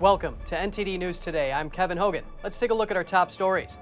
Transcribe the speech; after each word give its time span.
Welcome 0.00 0.38
to 0.46 0.54
NTD 0.56 0.98
News 0.98 1.18
Today. 1.18 1.52
I'm 1.52 1.68
Kevin 1.68 1.98
Hogan. 1.98 2.24
Let's 2.42 2.56
take 2.56 2.70
a 2.70 2.74
look 2.74 2.90
at 2.90 2.96
our 2.96 3.04
top 3.04 3.30
stories. 3.30 3.76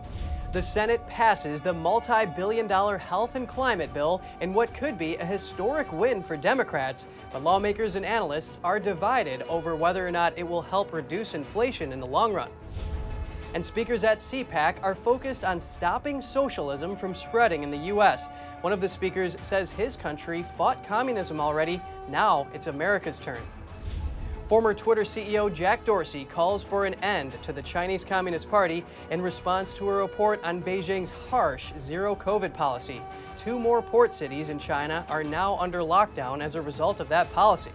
The 0.53 0.61
Senate 0.61 1.07
passes 1.09 1.61
the 1.61 1.73
multi 1.73 2.27
billion 2.27 2.67
dollar 2.67 2.99
health 2.99 3.37
and 3.37 3.47
climate 3.47 3.95
bill 3.95 4.21
in 4.41 4.53
what 4.53 4.75
could 4.75 4.99
be 4.99 5.15
a 5.15 5.25
historic 5.25 5.93
win 5.93 6.25
for 6.25 6.37
Democrats, 6.37 7.07
but 7.33 7.45
lawmakers 7.45 7.95
and 7.95 8.05
analysts 8.05 8.59
are 8.65 8.81
divided 8.81 9.43
over 9.43 9.77
whether 9.77 10.05
or 10.05 10.11
not 10.11 10.37
it 10.37 10.43
will 10.43 10.61
help 10.61 10.93
reduce 10.93 11.35
inflation 11.35 11.93
in 11.93 12.01
the 12.01 12.07
long 12.07 12.33
run. 12.33 12.51
And 13.55 13.65
speakers 13.65 14.03
at 14.03 14.19
CPAC 14.19 14.83
are 14.83 14.97
focused 14.97 15.45
on 15.45 15.61
stopping 15.61 16.21
socialism 16.21 16.97
from 16.97 17.15
spreading 17.15 17.63
in 17.63 17.71
the 17.71 17.87
U.S. 17.95 18.29
One 18.63 18.73
of 18.73 18.81
the 18.81 18.89
speakers 18.89 19.37
says 19.43 19.71
his 19.71 19.95
country 19.95 20.45
fought 20.57 20.85
communism 20.85 21.41
already, 21.41 21.81
now 22.09 22.49
it's 22.53 22.67
America's 22.67 23.21
turn. 23.21 23.43
Former 24.49 24.73
Twitter 24.73 25.03
CEO 25.03 25.53
Jack 25.53 25.85
Dorsey 25.85 26.25
calls 26.25 26.65
for 26.65 26.87
an 26.87 26.95
end 27.05 27.37
to 27.43 27.53
the 27.53 27.61
Chinese 27.61 28.03
Communist 28.03 28.49
Party 28.49 28.83
in 29.11 29.21
response 29.21 29.75
to 29.75 29.87
a 29.91 29.93
report 29.93 30.43
on 30.43 30.63
Beijing's 30.63 31.11
harsh 31.11 31.71
zero 31.77 32.17
COVID 32.17 32.55
policy. 32.55 33.03
Two 33.37 33.59
more 33.59 33.83
port 33.83 34.15
cities 34.15 34.49
in 34.49 34.59
China 34.59 35.05
are 35.11 35.23
now 35.23 35.59
under 35.59 35.81
lockdown 35.81 36.41
as 36.41 36.55
a 36.55 36.63
result 36.63 36.99
of 36.99 37.11
that 37.11 37.31
policy. 37.35 37.73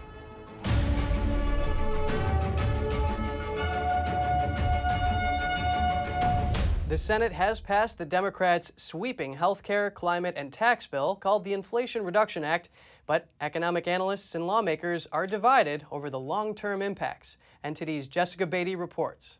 The 6.89 6.97
Senate 6.97 7.31
has 7.31 7.59
passed 7.59 7.99
the 7.99 8.05
Democrats' 8.05 8.71
sweeping 8.75 9.33
health 9.33 9.61
care, 9.61 9.91
climate, 9.91 10.33
and 10.37 10.51
tax 10.51 10.87
bill 10.87 11.15
called 11.15 11.43
the 11.43 11.53
Inflation 11.53 12.03
Reduction 12.03 12.43
Act, 12.43 12.69
but 13.05 13.30
economic 13.41 13.88
analysts 13.88 14.35
and 14.35 14.48
lawmakers 14.48 15.07
are 15.11 15.27
divided 15.27 15.85
over 15.91 16.09
the 16.09 16.19
long 16.19 16.55
term 16.55 16.81
impacts. 16.81 17.38
NTD's 17.64 18.08
Jessica 18.08 18.45
Beatty 18.45 18.75
reports. 18.75 19.38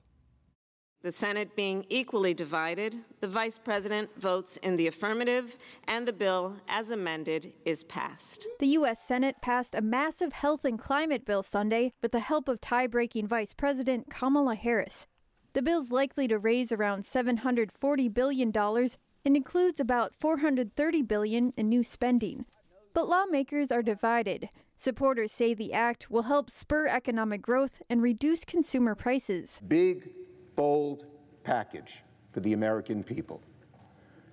The 1.04 1.12
Senate 1.12 1.54
being 1.54 1.86
equally 1.90 2.34
divided, 2.34 2.96
the 3.20 3.28
Vice 3.28 3.60
President 3.60 4.10
votes 4.18 4.56
in 4.64 4.78
the 4.78 4.88
affirmative, 4.88 5.58
and 5.86 6.08
the 6.08 6.14
bill, 6.14 6.56
as 6.70 6.92
amended, 6.92 7.52
is 7.66 7.84
passed. 7.84 8.48
The 8.62 8.68
U.S. 8.68 9.06
Senate 9.06 9.36
passed 9.42 9.76
a 9.76 9.82
massive 9.82 10.32
health 10.32 10.64
and 10.64 10.80
climate 10.80 11.26
bill 11.26 11.44
Sunday 11.44 11.92
with 12.02 12.14
the 12.14 12.22
help 12.22 12.48
of 12.48 12.62
tie 12.62 12.88
breaking 12.88 13.28
Vice 13.28 13.54
President 13.54 14.10
Kamala 14.10 14.56
Harris. 14.56 15.06
The 15.52 15.62
bill's 15.62 15.92
likely 15.92 16.30
to 16.30 16.40
raise 16.40 16.72
around 16.72 17.04
$740 17.04 18.14
billion 18.14 18.54
and 18.56 19.36
includes 19.36 19.82
about 19.82 20.16
430 20.16 21.02
billion 21.02 21.52
in 21.58 21.68
new 21.68 21.84
spending. 21.84 22.46
But 22.94 23.10
lawmakers 23.10 23.72
are 23.72 23.82
divided. 23.82 24.50
Supporters 24.76 25.32
say 25.32 25.54
the 25.54 25.74
act 25.74 26.12
will 26.12 26.24
help 26.24 26.50
spur 26.50 26.88
economic 26.88 27.42
growth 27.42 27.82
and 27.90 28.02
reduce 28.02 28.46
consumer 28.46 28.94
prices. 28.94 29.60
Big, 29.68 30.12
bold 30.56 31.06
package 31.44 32.04
for 32.32 32.40
the 32.40 32.54
American 32.54 33.04
people 33.04 33.42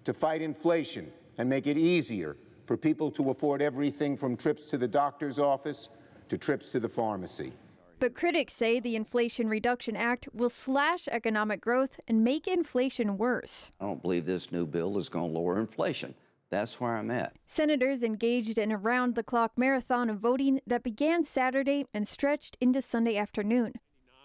to 0.05 0.13
fight 0.13 0.43
inflation 0.43 1.11
and 1.39 1.49
make 1.49 1.67
it 1.67 1.79
easier 1.79 2.37
for 2.67 2.77
people 2.77 3.11
to 3.11 3.31
afford 3.31 3.63
everything 3.63 4.17
from 4.17 4.37
trips 4.37 4.67
to 4.67 4.79
the 4.79 4.89
doctor's 4.89 5.39
office 5.39 5.89
to 6.29 6.39
trips 6.39 6.73
to 6.73 6.81
the 6.81 6.89
pharmacy. 6.89 7.53
But 7.99 8.15
critics 8.15 8.55
say 8.55 8.81
the 8.81 8.97
Inflation 8.97 9.49
Reduction 9.49 9.95
Act 9.95 10.29
will 10.33 10.49
slash 10.49 11.07
economic 11.09 11.61
growth 11.61 12.01
and 12.09 12.25
make 12.25 12.49
inflation 12.49 13.19
worse. 13.19 13.71
I 13.81 13.85
don't 13.85 14.01
believe 14.01 14.25
this 14.25 14.53
new 14.53 14.67
bill 14.67 14.97
is 14.97 15.09
going 15.09 15.33
to 15.33 15.39
lower 15.39 15.59
inflation. 15.59 16.15
That's 16.51 16.81
where 16.81 16.97
I'm 16.97 17.11
at. 17.11 17.35
Senators 17.47 18.03
engaged 18.03 18.59
in 18.59 18.73
a 18.73 18.77
round 18.77 19.15
the 19.15 19.23
clock 19.23 19.53
marathon 19.57 20.11
of 20.11 20.19
voting 20.19 20.61
that 20.67 20.83
began 20.83 21.23
Saturday 21.23 21.87
and 21.95 22.07
stretched 22.07 22.57
into 22.61 22.83
Sunday 22.83 23.17
afternoon. 23.17 23.75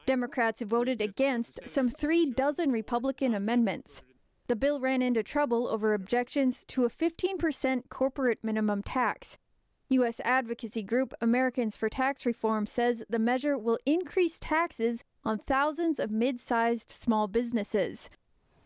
Democrats 0.05 0.61
voted 0.61 1.01
against 1.01 1.59
some 1.65 1.89
three 1.89 2.25
dozen 2.25 2.71
Republican 2.71 3.33
amendments. 3.33 4.01
The 4.47 4.55
bill 4.55 4.79
ran 4.79 5.01
into 5.01 5.23
trouble 5.23 5.67
over 5.67 5.93
objections 5.93 6.63
to 6.65 6.85
a 6.85 6.89
15% 6.89 7.89
corporate 7.89 8.39
minimum 8.43 8.83
tax. 8.83 9.37
U.S. 9.89 10.19
advocacy 10.23 10.81
group 10.81 11.13
Americans 11.21 11.75
for 11.75 11.89
Tax 11.89 12.25
Reform 12.25 12.65
says 12.65 13.03
the 13.07 13.19
measure 13.19 13.57
will 13.57 13.77
increase 13.85 14.39
taxes 14.39 15.03
on 15.23 15.39
thousands 15.39 15.99
of 15.99 16.09
mid 16.09 16.39
sized 16.39 16.89
small 16.89 17.27
businesses. 17.27 18.09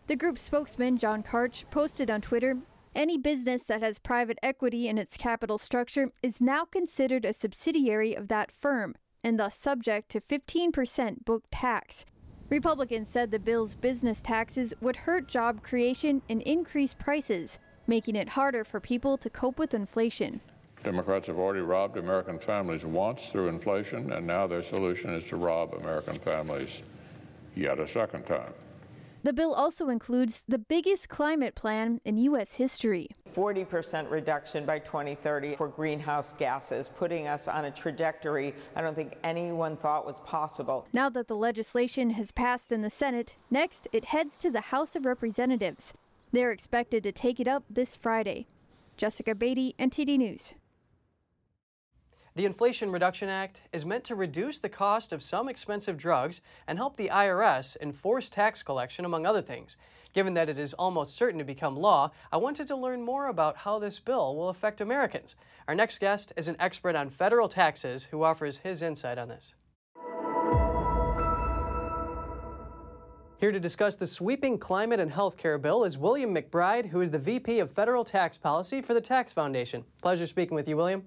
The 0.08 0.16
group's 0.16 0.42
spokesman, 0.42 0.98
John 0.98 1.24
Kartch, 1.24 1.70
posted 1.70 2.10
on 2.10 2.22
Twitter 2.22 2.58
any 3.00 3.18
business 3.18 3.64
that 3.64 3.82
has 3.82 3.98
private 3.98 4.38
equity 4.44 4.90
in 4.90 4.98
its 4.98 5.16
capital 5.16 5.58
structure 5.58 6.12
is 6.22 6.42
now 6.42 6.66
considered 6.66 7.24
a 7.24 7.32
subsidiary 7.32 8.14
of 8.14 8.28
that 8.28 8.52
firm 8.52 8.94
and 9.24 9.40
thus 9.40 9.56
subject 9.56 10.10
to 10.10 10.20
15% 10.20 11.24
book 11.24 11.46
tax. 11.50 12.06
Republicans 12.50 13.08
said 13.08 13.32
the 13.32 13.40
bill's 13.40 13.78
business 13.78 14.22
taxes 14.22 14.74
would 14.82 14.98
hurt 14.98 15.30
job 15.30 15.64
creation 15.64 16.22
and 16.28 16.42
increase 16.42 16.94
prices, 16.94 17.58
making 17.88 18.18
it 18.18 18.28
harder 18.28 18.66
for 18.66 18.82
people 18.82 19.18
to 19.18 19.30
cope 19.30 19.58
with 19.58 19.74
inflation. 19.74 20.42
Democrats 20.84 21.28
have 21.28 21.40
already 21.40 21.62
robbed 21.62 21.96
American 21.96 22.38
families 22.38 22.84
once 22.84 23.30
through 23.30 23.48
inflation, 23.48 24.12
and 24.12 24.28
now 24.28 24.46
their 24.46 24.64
solution 24.64 25.14
is 25.14 25.24
to 25.24 25.38
rob 25.38 25.74
American 25.74 26.16
families 26.16 26.84
yet 27.56 27.80
a 27.80 27.88
second 27.88 28.26
time. 28.26 28.52
The 29.22 29.34
bill 29.34 29.54
also 29.54 29.90
includes 29.90 30.44
the 30.48 30.58
biggest 30.58 31.10
climate 31.10 31.54
plan 31.54 32.00
in 32.06 32.18
U.S. 32.20 32.54
history 32.54 33.10
40% 33.36 34.10
reduction 34.10 34.66
by 34.66 34.80
2030 34.80 35.56
for 35.56 35.68
greenhouse 35.68 36.34
gases, 36.34 36.90
putting 36.90 37.28
us 37.28 37.48
on 37.48 37.66
a 37.66 37.72
trajectory 37.72 38.56
I 38.76 38.82
don't 38.82 38.96
think 38.96 39.18
anyone 39.24 39.76
thought 39.76 40.06
was 40.06 40.20
possible. 40.20 40.88
Now 40.94 41.10
that 41.10 41.28
the 41.28 41.36
legislation 41.36 42.12
has 42.12 42.32
passed 42.32 42.72
in 42.72 42.82
the 42.82 42.90
Senate, 42.90 43.36
next 43.52 43.88
it 43.92 44.06
heads 44.06 44.40
to 44.40 44.50
the 44.50 44.62
House 44.62 44.96
of 44.96 45.06
Representatives. 45.06 45.94
They're 46.32 46.52
expected 46.52 47.04
to 47.04 47.12
take 47.12 47.40
it 47.40 47.48
up 47.48 47.64
this 47.70 47.96
Friday. 47.96 48.48
Jessica 48.98 49.36
Beatty, 49.36 49.76
NTD 49.80 50.18
News. 50.18 50.54
The 52.40 52.46
Inflation 52.46 52.90
Reduction 52.90 53.28
Act 53.28 53.64
is 53.74 53.86
meant 53.86 54.06
to 54.06 54.16
reduce 54.16 54.60
the 54.60 54.70
cost 54.70 55.12
of 55.12 55.22
some 55.22 55.50
expensive 55.50 55.98
drugs 55.98 56.40
and 56.68 56.78
help 56.78 56.96
the 56.96 57.10
IRS 57.10 57.76
enforce 57.82 58.30
tax 58.30 58.64
collection, 58.64 59.04
among 59.04 59.26
other 59.26 59.42
things. 59.42 59.76
Given 60.14 60.36
that 60.36 60.48
it 60.48 60.58
is 60.58 60.74
almost 60.74 61.18
certain 61.18 61.40
to 61.40 61.44
become 61.44 61.76
law, 61.76 62.12
I 62.32 62.38
wanted 62.38 62.66
to 62.68 62.78
learn 62.78 63.02
more 63.02 63.28
about 63.28 63.58
how 63.58 63.78
this 63.78 64.00
bill 64.00 64.38
will 64.38 64.48
affect 64.48 64.80
Americans. 64.80 65.36
Our 65.68 65.76
next 65.76 66.00
guest 66.00 66.32
is 66.38 66.48
an 66.48 66.56
expert 66.62 66.96
on 66.96 67.10
federal 67.10 67.50
taxes 67.50 68.06
who 68.06 68.24
offers 68.24 68.60
his 68.60 68.82
insight 68.82 69.18
on 69.18 69.28
this. 69.28 69.54
Here 73.36 73.52
to 73.52 73.60
discuss 73.60 73.98
the 73.98 74.08
sweeping 74.08 74.58
climate 74.58 75.02
and 75.02 75.12
health 75.12 75.36
care 75.36 75.58
bill 75.58 75.84
is 75.84 75.98
William 75.98 76.34
McBride, 76.34 76.86
who 76.86 77.02
is 77.02 77.12
the 77.12 77.20
VP 77.20 77.60
of 77.60 77.70
Federal 77.70 78.06
Tax 78.06 78.38
Policy 78.38 78.82
for 78.82 78.94
the 78.94 79.02
Tax 79.02 79.34
Foundation. 79.34 79.84
Pleasure 80.02 80.26
speaking 80.26 80.56
with 80.56 80.70
you, 80.70 80.78
William. 80.78 81.04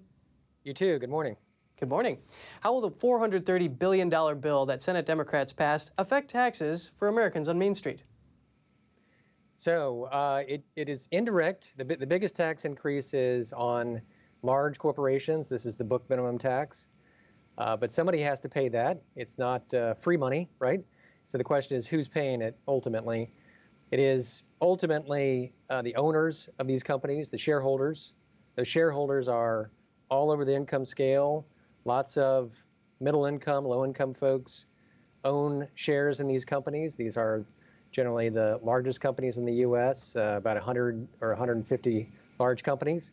You 0.64 0.72
too. 0.72 1.00
Good 1.00 1.10
morning. 1.10 1.36
Good 1.80 1.88
morning. 1.88 2.18
How 2.60 2.72
will 2.72 2.82
the 2.82 2.90
$430 2.90 3.78
billion 3.80 4.08
bill 4.08 4.64
that 4.66 4.80
Senate 4.80 5.04
Democrats 5.04 5.52
passed 5.52 5.90
affect 5.98 6.30
taxes 6.30 6.92
for 6.96 7.08
Americans 7.08 7.48
on 7.48 7.58
Main 7.58 7.74
Street? 7.74 8.04
So 9.56 10.04
uh, 10.04 10.44
it, 10.46 10.62
it 10.76 10.88
is 10.88 11.08
indirect. 11.10 11.72
The, 11.76 11.84
the 11.84 12.06
biggest 12.06 12.36
tax 12.36 12.64
increase 12.64 13.12
is 13.12 13.52
on 13.52 14.00
large 14.42 14.78
corporations. 14.78 15.48
This 15.48 15.66
is 15.66 15.74
the 15.74 15.82
book 15.82 16.08
minimum 16.08 16.38
tax. 16.38 16.86
Uh, 17.58 17.76
but 17.76 17.90
somebody 17.90 18.20
has 18.20 18.38
to 18.40 18.48
pay 18.48 18.68
that. 18.68 19.02
It's 19.16 19.38
not 19.38 19.74
uh, 19.74 19.94
free 19.94 20.16
money, 20.16 20.48
right? 20.60 20.84
So 21.26 21.38
the 21.38 21.44
question 21.44 21.76
is 21.76 21.88
who's 21.88 22.06
paying 22.06 22.40
it 22.40 22.56
ultimately? 22.68 23.32
It 23.90 23.98
is 23.98 24.44
ultimately 24.60 25.54
uh, 25.68 25.82
the 25.82 25.96
owners 25.96 26.48
of 26.60 26.68
these 26.68 26.84
companies, 26.84 27.30
the 27.30 27.38
shareholders. 27.38 28.12
Those 28.54 28.68
shareholders 28.68 29.26
are 29.26 29.72
all 30.12 30.30
over 30.30 30.44
the 30.44 30.54
income 30.54 30.84
scale. 30.84 31.46
Lots 31.86 32.18
of 32.18 32.52
middle 33.00 33.24
income, 33.24 33.64
low 33.64 33.84
income 33.84 34.12
folks 34.12 34.66
own 35.24 35.66
shares 35.74 36.20
in 36.20 36.26
these 36.26 36.44
companies. 36.44 36.94
These 36.94 37.16
are 37.16 37.44
generally 37.92 38.28
the 38.28 38.60
largest 38.62 39.00
companies 39.00 39.38
in 39.38 39.46
the 39.46 39.54
U.S., 39.66 40.14
uh, 40.14 40.36
about 40.38 40.56
100 40.56 41.08
or 41.20 41.30
150 41.30 42.08
large 42.38 42.62
companies. 42.62 43.12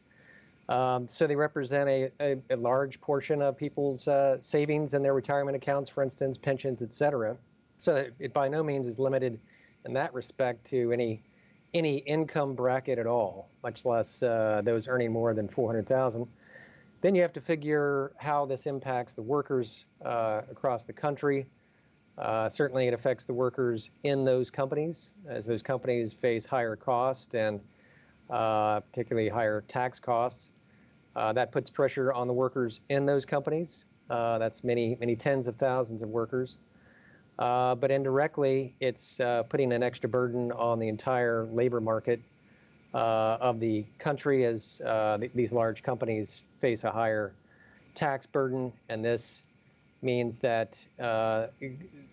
Um, 0.67 1.07
so 1.07 1.25
they 1.25 1.35
represent 1.35 1.89
a, 1.89 2.11
a, 2.19 2.37
a, 2.51 2.55
large 2.55 3.01
portion 3.01 3.41
of 3.41 3.57
people's 3.57 4.07
uh, 4.07 4.37
savings 4.41 4.93
in 4.93 5.01
their 5.01 5.13
retirement 5.13 5.55
accounts, 5.55 5.89
for 5.89 6.03
instance, 6.03 6.37
pensions, 6.37 6.83
et 6.83 6.91
cetera. 6.91 7.37
So 7.79 7.95
it, 7.95 8.13
it 8.19 8.33
by 8.33 8.49
no 8.49 8.61
means 8.61 8.87
is 8.87 8.99
limited 8.99 9.39
in 9.85 9.93
that 9.93 10.13
respect 10.13 10.65
to 10.67 10.91
any 10.91 11.23
any 11.73 11.97
income 11.97 12.55
bracket 12.55 12.97
at 12.97 13.05
all, 13.05 13.49
much 13.63 13.85
less 13.85 14.23
uh, 14.23 14.61
those 14.63 14.87
earning 14.87 15.11
more 15.11 15.33
than 15.33 15.47
400,000. 15.47 16.27
Then 17.01 17.15
you 17.15 17.21
have 17.21 17.33
to 17.33 17.41
figure 17.41 18.11
how 18.17 18.45
this 18.45 18.65
impacts 18.65 19.13
the 19.13 19.21
workers 19.21 19.85
uh, 20.03 20.41
across 20.51 20.83
the 20.83 20.93
country. 20.93 21.45
Uh, 22.17 22.49
certainly, 22.49 22.87
it 22.87 22.93
affects 22.93 23.23
the 23.23 23.33
workers 23.33 23.89
in 24.03 24.25
those 24.25 24.51
companies 24.51 25.11
as 25.27 25.45
those 25.45 25.61
companies 25.61 26.11
face 26.11 26.45
higher 26.45 26.75
costs 26.75 27.33
and 27.33 27.61
uh, 28.29 28.81
particularly 28.81 29.29
higher 29.29 29.63
tax 29.69 29.99
costs. 29.99 30.51
Uh, 31.15 31.31
that 31.31 31.53
puts 31.53 31.69
pressure 31.69 32.11
on 32.11 32.27
the 32.27 32.33
workers 32.33 32.81
in 32.89 33.05
those 33.05 33.25
companies. 33.25 33.85
Uh, 34.09 34.37
that's 34.37 34.63
many, 34.63 34.97
many 34.99 35.15
tens 35.15 35.47
of 35.47 35.55
thousands 35.55 36.03
of 36.03 36.09
workers. 36.09 36.57
Uh, 37.37 37.75
but 37.75 37.89
indirectly, 37.89 38.75
it's 38.81 39.21
putting 39.47 39.71
an 39.71 39.81
extra 39.81 40.09
burden 40.09 40.51
on 40.51 40.79
the 40.79 40.89
entire 40.89 41.45
labor 41.45 41.79
market 41.79 42.19
uh, 42.93 43.37
of 43.39 43.59
the 43.59 43.85
country 43.97 44.45
as 44.45 44.81
uh, 44.85 45.17
th- 45.17 45.31
these 45.35 45.51
large 45.51 45.83
companies 45.83 46.41
face 46.59 46.83
a 46.83 46.91
higher 46.91 47.33
tax 47.95 48.25
burden, 48.25 48.71
and 48.89 49.03
this 49.03 49.43
means 50.01 50.37
that 50.39 50.83
uh, 50.99 51.47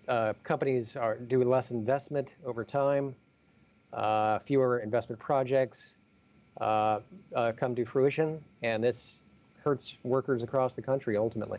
uh, 0.09 0.33
companies 0.43 0.97
are 0.97 1.17
do 1.17 1.45
less 1.45 1.71
investment 1.71 2.35
over 2.45 2.65
time, 2.65 3.15
uh, 3.93 4.39
fewer 4.41 4.81
investment 4.81 5.21
projects 5.21 5.95
uh, 6.61 7.01
come 7.57 7.75
to 7.75 7.85
fruition, 7.85 8.43
and 8.63 8.83
this 8.83 9.19
hurts 9.63 9.97
workers 10.05 10.43
across 10.43 10.75
the 10.75 10.83
country 10.83 11.17
ultimately. 11.17 11.59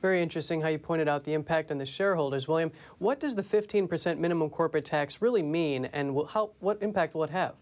Very 0.00 0.20
interesting 0.20 0.60
how 0.60 0.68
you 0.68 0.78
pointed 0.78 1.06
out 1.08 1.22
the 1.22 1.32
impact 1.32 1.70
on 1.70 1.78
the 1.78 1.86
shareholders. 1.86 2.48
William, 2.48 2.72
what 2.98 3.20
does 3.20 3.36
the 3.36 3.42
15% 3.42 4.18
minimum 4.18 4.50
corporate 4.50 4.84
tax 4.84 5.22
really 5.22 5.42
mean, 5.42 5.84
and 5.92 6.18
how, 6.30 6.50
what 6.58 6.82
impact 6.82 7.14
will 7.14 7.22
it 7.22 7.30
have? 7.30 7.54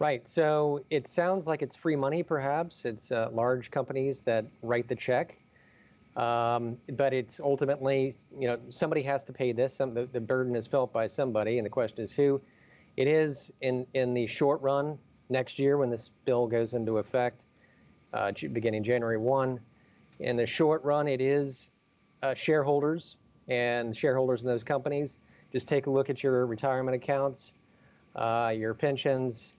Right. 0.00 0.26
So 0.26 0.82
it 0.88 1.06
sounds 1.06 1.46
like 1.46 1.60
it's 1.60 1.76
free 1.76 1.94
money, 1.94 2.22
perhaps. 2.22 2.86
It's 2.86 3.12
uh, 3.12 3.28
large 3.32 3.70
companies 3.70 4.22
that 4.22 4.46
write 4.62 4.88
the 4.88 4.96
check. 4.96 5.36
Um, 6.16 6.78
but 6.94 7.12
it's 7.12 7.38
ultimately, 7.38 8.16
you 8.38 8.48
know, 8.48 8.58
somebody 8.70 9.02
has 9.02 9.22
to 9.24 9.34
pay 9.34 9.52
this. 9.52 9.74
Some, 9.74 9.92
the, 9.92 10.06
the 10.06 10.20
burden 10.20 10.56
is 10.56 10.66
felt 10.66 10.90
by 10.90 11.06
somebody, 11.06 11.58
and 11.58 11.66
the 11.66 11.70
question 11.70 12.02
is 12.02 12.12
who. 12.12 12.40
It 12.96 13.08
is 13.08 13.52
in, 13.60 13.86
in 13.92 14.14
the 14.14 14.26
short 14.26 14.62
run 14.62 14.98
next 15.28 15.58
year 15.58 15.76
when 15.76 15.90
this 15.90 16.08
bill 16.24 16.46
goes 16.46 16.72
into 16.72 16.96
effect, 16.96 17.44
uh, 18.14 18.32
beginning 18.54 18.82
January 18.82 19.18
1. 19.18 19.60
In 20.20 20.36
the 20.36 20.46
short 20.46 20.82
run, 20.82 21.08
it 21.08 21.20
is 21.20 21.68
uh, 22.22 22.32
shareholders 22.32 23.18
and 23.48 23.94
shareholders 23.94 24.40
in 24.40 24.48
those 24.48 24.64
companies. 24.64 25.18
Just 25.52 25.68
take 25.68 25.88
a 25.88 25.90
look 25.90 26.08
at 26.08 26.22
your 26.22 26.46
retirement 26.46 26.94
accounts, 26.94 27.52
uh, 28.16 28.50
your 28.56 28.72
pensions, 28.72 29.52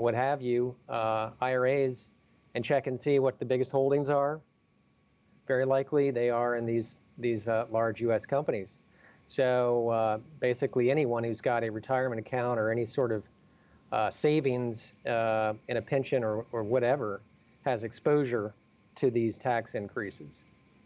what 0.00 0.14
have 0.14 0.42
you, 0.42 0.74
uh, 0.88 1.30
IRAs, 1.40 2.08
and 2.54 2.64
check 2.64 2.86
and 2.86 2.98
see 2.98 3.18
what 3.18 3.38
the 3.38 3.44
biggest 3.44 3.70
holdings 3.70 4.10
are. 4.10 4.40
Very 5.46 5.64
likely 5.64 6.10
they 6.10 6.30
are 6.30 6.56
in 6.56 6.66
these 6.66 6.98
these 7.18 7.48
uh, 7.48 7.66
large 7.70 8.00
U.S. 8.00 8.24
companies. 8.24 8.78
So 9.26 9.90
uh, 9.90 10.18
basically, 10.40 10.90
anyone 10.90 11.22
who's 11.22 11.40
got 11.40 11.62
a 11.62 11.70
retirement 11.70 12.18
account 12.18 12.58
or 12.58 12.70
any 12.70 12.86
sort 12.86 13.12
of 13.12 13.24
uh, 13.92 14.10
savings 14.10 14.92
uh, 15.06 15.54
in 15.68 15.76
a 15.76 15.82
pension 15.82 16.24
or, 16.24 16.44
or 16.52 16.62
whatever 16.62 17.20
has 17.64 17.84
exposure 17.84 18.54
to 18.96 19.10
these 19.10 19.38
tax 19.38 19.74
increases. 19.74 20.40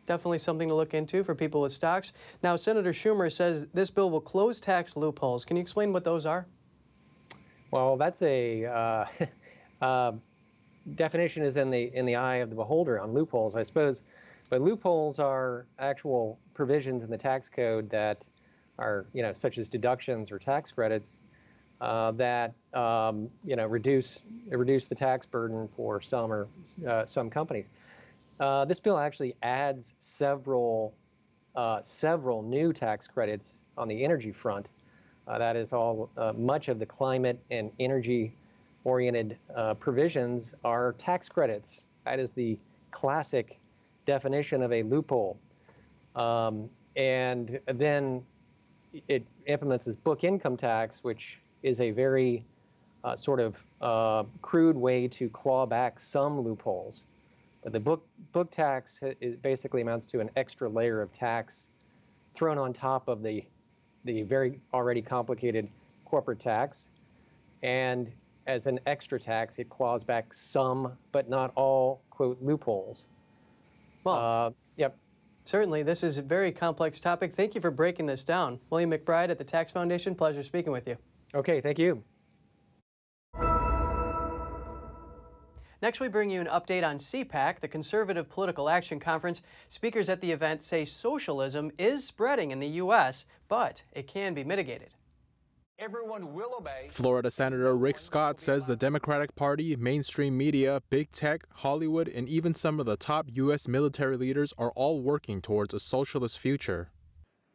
Definitely 0.06 0.38
something 0.38 0.69
to 0.69 0.75
look 0.75 0.93
into 0.93 1.22
for 1.22 1.34
people 1.34 1.62
with 1.62 1.72
stocks. 1.72 2.12
Now, 2.43 2.56
Senator 2.56 2.93
Schumer 2.93 3.32
says 3.32 3.67
this 3.72 3.90
bill 3.90 4.10
will 4.10 4.20
close 4.20 4.60
tax 4.60 4.96
loopholes. 4.96 5.44
Can 5.44 5.56
you 5.56 5.62
explain 5.62 5.93
what 5.93 6.05
those 6.05 6.26
are? 6.26 6.46
Well, 7.75 7.97
that's 7.97 8.23
a 8.23 8.67
uh, 8.67 9.05
uh, 9.82 10.12
definition 10.94 11.43
is 11.43 11.56
in 11.56 11.71
the 11.71 11.91
in 11.93 12.06
the 12.06 12.15
eye 12.15 12.37
of 12.37 12.49
the 12.49 12.55
beholder 12.55 13.00
on 13.00 13.12
loopholes, 13.12 13.56
I 13.56 13.65
suppose. 13.65 14.03
But 14.49 14.61
loopholes 14.61 15.19
are 15.19 15.67
actual 15.81 16.38
provisions 16.55 17.03
in 17.03 17.11
the 17.11 17.19
tax 17.19 17.49
code 17.49 17.91
that 17.91 18.25
are, 18.79 19.06
you 19.12 19.23
know, 19.23 19.32
such 19.32 19.59
as 19.59 19.69
deductions 19.69 20.31
or 20.31 20.38
tax 20.38 20.71
credits 20.71 21.17
uh, 21.81 22.12
that 22.12 22.55
um, 22.75 23.29
you 23.44 23.56
know 23.56 23.67
reduce 23.67 24.23
reduce 24.50 24.87
the 24.87 24.94
tax 24.94 25.27
burden 25.27 25.69
for 25.77 26.00
some 26.00 26.32
or 26.32 26.47
uh, 26.87 27.05
some 27.06 27.29
companies. 27.29 27.70
Uh, 28.38 28.65
this 28.65 28.79
bill 28.79 28.99
actually 28.99 29.35
adds 29.43 29.94
several 29.99 30.94
uh, 31.56 31.82
several 31.82 32.41
new 32.41 32.73
tax 32.73 33.09
credits 33.09 33.62
on 33.77 33.88
the 33.88 34.05
energy 34.05 34.31
front. 34.31 34.69
Uh, 35.26 35.38
that 35.38 35.56
is 35.56 35.73
all 35.73 36.11
uh, 36.17 36.32
much 36.37 36.69
of 36.69 36.79
the 36.79 36.87
climate 36.87 37.38
and 37.50 37.71
energy 37.81 38.35
oriented 38.85 39.38
provisions 39.81 40.55
are 40.65 40.93
tax 40.99 41.29
credits. 41.29 41.85
That 42.05 42.21
is 42.21 42.35
the 42.35 42.59
classic 42.91 43.59
definition 44.05 44.62
of 44.62 44.73
a 44.73 44.82
loophole. 44.82 45.38
Um, 46.15 46.69
and 46.97 47.59
then 47.67 48.23
it 49.09 49.26
implements 49.47 49.85
this 49.85 49.97
book 49.97 50.23
income 50.23 50.56
tax, 50.56 51.03
which 51.03 51.38
is 51.62 51.81
a 51.81 51.91
very 51.91 52.44
uh, 53.03 53.17
sort 53.17 53.41
of 53.41 53.62
uh, 53.81 54.25
crude 54.43 54.77
way 54.77 55.09
to 55.09 55.29
claw 55.29 55.67
back 55.67 55.99
some 55.99 56.41
loopholes. 56.41 57.05
But 57.62 57.73
the 57.73 57.81
book 57.81 58.06
book 58.32 58.50
tax 58.50 59.00
basically 59.43 59.81
amounts 59.81 60.06
to 60.06 60.20
an 60.20 60.31
extra 60.37 60.69
layer 60.69 61.00
of 61.00 61.12
tax 61.12 61.69
thrown 62.35 62.59
on 62.59 62.73
top 62.73 63.09
of 63.09 63.23
the 63.23 63.44
the 64.05 64.23
very 64.23 64.61
already 64.73 65.03
complicated 65.03 65.69
corporate 66.05 66.41
tax, 66.41 66.89
and 67.62 68.12
as 68.47 68.67
an 68.67 68.79
extra 68.87 69.19
tax, 69.19 69.59
it 69.59 69.69
claws 69.71 70.05
back 70.05 70.33
some, 70.33 70.93
but 71.12 71.29
not 71.29 71.51
all, 71.55 72.03
quote 72.11 72.41
loopholes. 72.43 73.06
Well, 74.05 74.17
uh, 74.17 74.51
yep. 74.77 74.97
Certainly, 75.47 75.83
this 75.83 76.03
is 76.03 76.19
a 76.19 76.23
very 76.23 76.53
complex 76.53 77.01
topic. 77.01 77.35
Thank 77.35 77.55
you 77.55 77.61
for 77.61 77.71
breaking 77.71 78.06
this 78.06 78.25
down. 78.25 78.61
William 78.71 78.91
McBride 78.91 79.31
at 79.31 79.39
the 79.39 79.45
Tax 79.45 79.73
Foundation, 79.73 80.15
pleasure 80.15 80.43
speaking 80.43 80.73
with 80.73 80.89
you. 80.89 80.97
Okay, 81.35 81.61
thank 81.61 81.79
you. 81.79 82.03
Next, 85.84 86.00
we 86.00 86.08
bring 86.08 86.31
you 86.31 86.40
an 86.40 86.46
update 86.46 86.82
on 86.82 86.96
CPAC, 86.96 87.60
the 87.60 87.69
Conservative 87.69 88.26
Political 88.31 88.70
Action 88.70 88.98
Conference. 88.98 89.42
Speakers 89.69 90.08
at 90.08 90.22
the 90.22 90.32
event 90.32 90.62
say 90.62 90.86
socialism 90.86 91.70
is 91.76 92.06
spreading 92.06 92.52
in 92.52 92.58
the 92.58 92.69
U.S., 92.69 93.26
but 93.48 93.82
it 93.92 94.06
can 94.06 94.32
be 94.32 94.44
mitigated. 94.44 94.94
Everyone 95.78 96.32
will 96.32 96.54
obey. 96.58 96.88
Florida 96.88 97.31
Senator 97.31 97.76
Rick 97.76 97.98
Scott 97.98 98.40
says 98.40 98.64
the 98.64 98.76
Democratic 98.76 99.34
Party, 99.34 99.76
mainstream 99.76 100.38
media, 100.38 100.81
big 100.88 101.12
tech, 101.12 101.42
Hollywood, 101.52 102.08
and 102.08 102.31
even 102.31 102.54
some 102.54 102.81
of 102.81 102.86
the 102.86 102.96
top 102.96 103.26
U.S. 103.34 103.69
military 103.69 104.16
leaders 104.16 104.54
are 104.56 104.70
all 104.70 105.02
working 105.02 105.42
towards 105.42 105.75
a 105.75 105.81
socialist 105.81 106.38
future. 106.38 106.88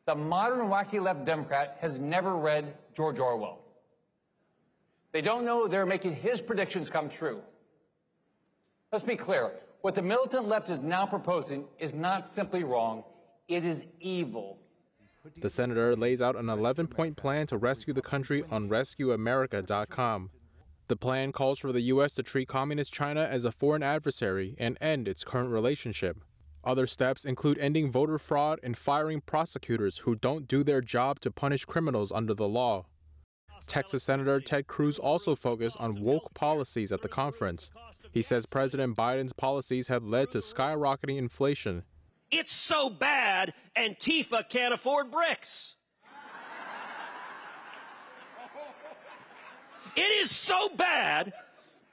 The 0.06 0.14
modern 0.14 0.68
wacky 0.68 1.02
left 1.02 1.26
Democrat 1.26 1.80
has 1.82 1.98
never 1.98 2.38
read 2.38 2.76
George 2.94 3.18
Orwell. 3.18 3.64
They 5.14 5.22
don't 5.22 5.46
know 5.46 5.68
they're 5.68 5.88
making 5.88 6.14
his 6.14 6.44
predictions 6.44 6.92
come 6.92 7.10
true. 7.10 7.42
Let's 8.92 9.04
be 9.04 9.16
clear. 9.16 9.52
What 9.82 9.94
the 9.94 10.02
militant 10.02 10.48
left 10.48 10.68
is 10.70 10.80
now 10.80 11.06
proposing 11.06 11.66
is 11.78 11.94
not 11.94 12.26
simply 12.26 12.64
wrong, 12.64 13.04
it 13.48 13.64
is 13.64 13.86
evil. 14.00 14.58
The 15.38 15.50
senator 15.50 15.96
lays 15.96 16.22
out 16.22 16.36
an 16.36 16.50
11 16.50 16.88
point 16.88 17.16
plan 17.16 17.46
to 17.48 17.58
rescue 17.58 17.94
the 17.94 18.02
country 18.02 18.44
on 18.50 18.68
rescueamerica.com. 18.68 20.32
The 20.88 20.96
plan 20.96 21.32
calls 21.32 21.60
for 21.60 21.72
the 21.72 21.82
U.S. 21.82 22.14
to 22.14 22.24
treat 22.24 22.48
Communist 22.48 22.92
China 22.92 23.22
as 23.22 23.46
a 23.46 23.52
foreign 23.52 23.84
adversary 23.84 24.56
and 24.58 24.76
end 24.82 25.08
its 25.08 25.24
current 25.24 25.52
relationship. 25.52 26.18
Other 26.64 26.88
steps 26.88 27.26
include 27.26 27.60
ending 27.60 27.92
voter 27.92 28.18
fraud 28.18 28.60
and 28.64 28.76
firing 28.76 29.22
prosecutors 29.22 30.00
who 30.00 30.16
don't 30.16 30.48
do 30.48 30.64
their 30.64 30.82
job 30.82 31.20
to 31.20 31.30
punish 31.30 31.66
criminals 31.66 32.12
under 32.12 32.34
the 32.34 32.48
law. 32.48 32.88
Texas 33.70 34.04
Senator 34.04 34.42
Ted 34.42 34.68
Cruz 34.68 34.98
also 34.98 35.36
focused 35.36 35.78
on 35.80 36.02
woke 36.02 36.34
policies 36.34 36.92
at 36.92 37.04
the 37.04 37.08
conference. 37.08 37.70
He 38.12 38.24
says 38.24 38.46
President 38.46 38.98
Biden's 38.98 39.32
policies 39.32 39.88
have 39.88 40.04
led 40.04 40.32
to 40.32 40.40
skyrocketing 40.40 41.18
inflation. 41.18 41.84
It's 42.32 42.52
so 42.52 42.90
bad, 42.90 43.54
Antifa 43.78 44.50
can't 44.50 44.74
afford 44.74 45.12
bricks. 45.12 45.76
It 49.96 50.02
is 50.02 50.32
so 50.32 50.70
bad, 50.70 51.34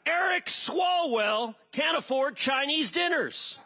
Eric 0.07 0.47
Swalwell 0.47 1.55
can't 1.73 1.99
afford 1.99 2.37
Chinese 2.37 2.91
dinners. 2.91 3.59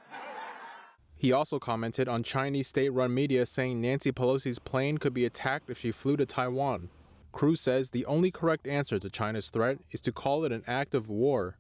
He 1.17 1.33
also 1.33 1.59
commented 1.59 2.09
on 2.09 2.23
Chinese 2.23 2.69
state 2.69 2.89
run 2.89 3.13
media 3.13 3.45
saying 3.47 3.81
Nancy 3.81 4.11
Pelosi's 4.11 4.59
plane 4.59 4.99
could 4.99 5.13
be 5.13 5.27
attacked 5.27 5.69
if 5.69 5.79
she 5.79 5.93
flew 5.93 6.17
to 6.17 6.25
Taiwan. 6.25 6.89
Cruz 7.33 7.61
says 7.61 7.91
the 7.91 8.07
only 8.07 8.31
correct 8.31 8.67
answer 8.67 8.99
to 8.99 9.11
China's 9.11 9.49
threat 9.49 9.79
is 9.91 10.01
to 10.03 10.13
call 10.13 10.45
it 10.45 10.53
an 10.53 10.65
act 10.67 10.95
of 10.95 11.09
war. 11.09 11.57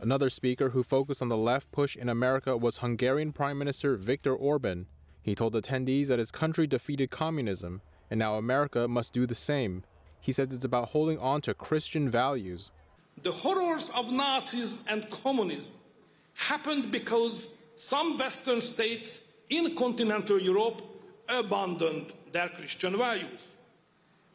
Another 0.00 0.30
speaker 0.30 0.70
who 0.70 0.82
focused 0.82 1.22
on 1.22 1.28
the 1.28 1.36
left 1.36 1.70
push 1.70 1.94
in 1.96 2.08
America 2.08 2.56
was 2.56 2.78
Hungarian 2.78 3.32
Prime 3.32 3.56
Minister 3.56 3.96
Viktor 3.96 4.34
Orban. 4.34 4.86
He 5.22 5.36
told 5.36 5.54
attendees 5.54 6.08
that 6.08 6.18
his 6.18 6.32
country 6.32 6.66
defeated 6.66 7.10
communism, 7.10 7.82
and 8.10 8.18
now 8.18 8.34
America 8.34 8.88
must 8.88 9.12
do 9.12 9.26
the 9.26 9.36
same. 9.36 9.84
He 10.20 10.32
says 10.32 10.48
it's 10.52 10.64
about 10.64 10.88
holding 10.88 11.18
on 11.18 11.40
to 11.42 11.54
Christian 11.54 12.10
values. 12.10 12.72
The 13.22 13.30
horrors 13.30 13.90
of 13.90 14.06
Nazism 14.06 14.78
and 14.88 15.08
communism 15.10 15.74
happened 16.34 16.90
because 16.90 17.48
some 17.76 18.18
Western 18.18 18.60
states 18.60 19.20
in 19.50 19.76
continental 19.76 20.40
Europe 20.40 20.82
abandoned 21.28 22.12
their 22.32 22.48
Christian 22.48 22.96
values. 22.96 23.54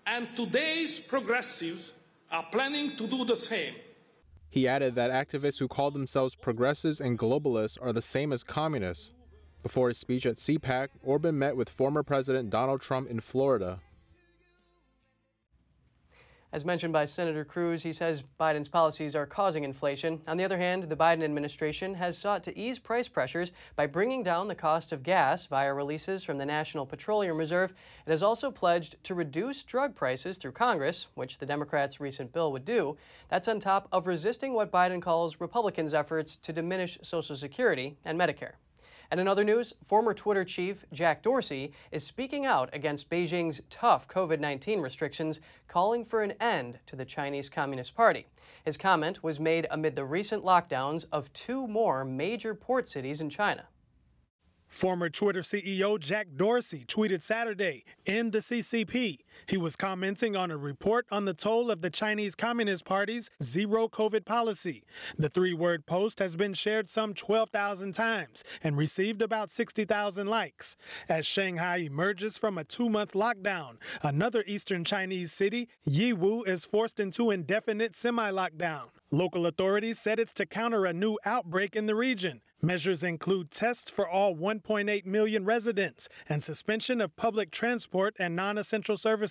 And 0.10 0.34
today's 0.38 1.00
progressives 1.00 1.92
are 2.32 2.46
planning 2.50 2.96
to 2.96 3.08
do 3.08 3.26
the 3.26 3.36
same. 3.36 3.74
He 4.50 4.66
added 4.66 4.96
that 4.96 5.12
activists 5.12 5.60
who 5.60 5.68
call 5.68 5.92
themselves 5.92 6.34
progressives 6.34 7.02
and 7.02 7.20
globalists 7.20 7.78
are 7.82 7.92
the 7.92 8.02
same 8.02 8.32
as 8.32 8.42
communists. 8.42 9.12
Before 9.64 9.90
his 9.90 9.98
speech 9.98 10.26
at 10.26 10.38
CPAC, 10.38 10.88
Orban 11.04 11.38
met 11.38 11.58
with 11.58 11.68
former 11.68 12.04
President 12.04 12.50
Donald 12.50 12.80
Trump 12.80 13.10
in 13.10 13.20
Florida. 13.20 13.82
As 16.54 16.64
mentioned 16.64 16.94
by 16.94 17.04
Senator 17.04 17.44
Cruz, 17.44 17.84
he 17.84 17.92
says 17.92 18.24
Biden's 18.40 18.70
policies 18.70 19.18
are 19.18 19.26
causing 19.26 19.66
inflation. 19.66 20.22
On 20.28 20.38
the 20.38 20.46
other 20.46 20.58
hand, 20.58 20.84
the 20.84 20.96
Biden 20.96 21.22
administration 21.22 21.96
has 21.96 22.18
sought 22.18 22.42
to 22.44 22.58
ease 22.58 22.80
price 22.80 23.10
pressures 23.10 23.52
by 23.76 23.86
bringing 23.86 24.24
down 24.24 24.48
the 24.48 24.56
cost 24.56 24.94
of 24.94 25.04
gas 25.04 25.46
via 25.46 25.74
releases 25.74 26.24
from 26.24 26.38
the 26.38 26.46
National 26.46 26.86
Petroleum 26.86 27.38
Reserve. 27.38 27.74
It 28.06 28.12
has 28.12 28.24
also 28.24 28.50
pledged 28.50 28.96
to 29.04 29.14
reduce 29.14 29.62
drug 29.62 29.94
prices 29.94 30.38
through 30.38 30.54
Congress, 30.54 31.08
which 31.16 31.40
the 31.40 31.46
Democrats' 31.46 32.00
recent 32.00 32.32
bill 32.32 32.54
would 32.54 32.64
do. 32.64 32.98
That's 33.28 33.50
on 33.50 33.60
top 33.60 33.90
of 33.92 34.08
resisting 34.08 34.54
what 34.54 34.72
Biden 34.72 35.02
calls 35.02 35.42
Republicans' 35.42 35.94
efforts 35.94 36.38
to 36.38 36.54
diminish 36.54 36.98
Social 37.02 37.36
Security 37.36 37.98
and 38.06 38.18
Medicare. 38.18 38.54
And 39.10 39.20
in 39.20 39.28
other 39.28 39.44
news, 39.44 39.74
former 39.86 40.14
Twitter 40.14 40.44
chief 40.44 40.86
Jack 40.92 41.22
Dorsey 41.22 41.72
is 41.92 42.06
speaking 42.06 42.46
out 42.46 42.70
against 42.74 43.10
Beijing's 43.10 43.62
tough 43.70 44.08
COVID 44.08 44.40
19 44.40 44.82
restrictions, 44.82 45.40
calling 45.68 46.04
for 46.04 46.22
an 46.22 46.34
end 46.40 46.80
to 46.88 46.96
the 46.96 47.06
Chinese 47.06 47.50
Communist 47.50 47.96
Party. 47.96 48.26
His 48.64 48.78
comment 48.78 49.24
was 49.24 49.40
made 49.40 49.68
amid 49.72 49.96
the 49.96 50.06
recent 50.06 50.44
lockdowns 50.44 51.06
of 51.12 51.32
two 51.34 51.68
more 51.68 52.04
major 52.04 52.54
port 52.54 52.88
cities 52.88 53.22
in 53.22 53.30
China. 53.30 53.68
Former 54.68 55.10
Twitter 55.10 55.42
CEO 55.42 55.98
Jack 56.00 56.28
Dorsey 56.36 56.84
tweeted 56.86 57.24
Saturday, 57.24 57.86
End 58.06 58.34
the 58.34 58.40
CCP. 58.40 59.20
He 59.46 59.58
was 59.58 59.76
commenting 59.76 60.36
on 60.36 60.52
a 60.52 60.58
report 60.58 61.06
on 61.12 61.26
the 61.26 61.34
toll 61.34 61.70
of 61.70 61.82
the 61.82 61.90
Chinese 61.90 62.36
Communist 62.36 62.86
Party's 62.86 63.30
zero 63.42 63.88
COVID 63.88 64.26
policy. 64.26 64.84
The 65.18 65.30
three 65.30 65.54
word 65.54 65.86
post 65.86 66.20
has 66.20 66.36
been 66.36 66.54
shared 66.54 66.90
some 66.90 67.14
12,000 67.14 67.94
times 67.94 68.44
and 68.64 68.78
received 68.78 69.22
about 69.22 69.50
60,000 69.50 70.28
likes. 70.28 70.76
As 71.08 71.26
Shanghai 71.26 71.78
emerges 71.78 72.38
from 72.38 72.58
a 72.58 72.64
two 72.64 72.90
month 72.90 73.14
lockdown, 73.14 73.78
another 74.02 74.44
eastern 74.48 74.84
Chinese 74.84 75.32
city, 75.32 75.70
Yiwu, 75.88 76.48
is 76.48 76.66
forced 76.66 77.00
into 77.00 77.32
indefinite 77.32 77.96
semi 77.96 78.32
lockdown. 78.32 78.88
Local 79.12 79.46
authorities 79.46 80.00
said 80.00 80.20
it's 80.20 80.34
to 80.34 80.46
counter 80.46 80.86
a 80.86 80.94
new 80.94 81.18
outbreak 81.26 81.76
in 81.76 81.86
the 81.86 81.96
region. 81.96 82.42
Measures 82.62 83.04
include 83.04 83.52
tests 83.52 83.92
for 83.92 84.10
all 84.10 84.36
1.8 84.36 85.06
million 85.06 85.46
residents 85.46 86.10
and 86.28 86.42
suspension 86.42 87.00
of 87.00 87.16
public 87.16 87.52
transport 87.52 88.16
and 88.18 88.36
non 88.36 88.58
essential 88.58 88.98
services. 88.98 89.27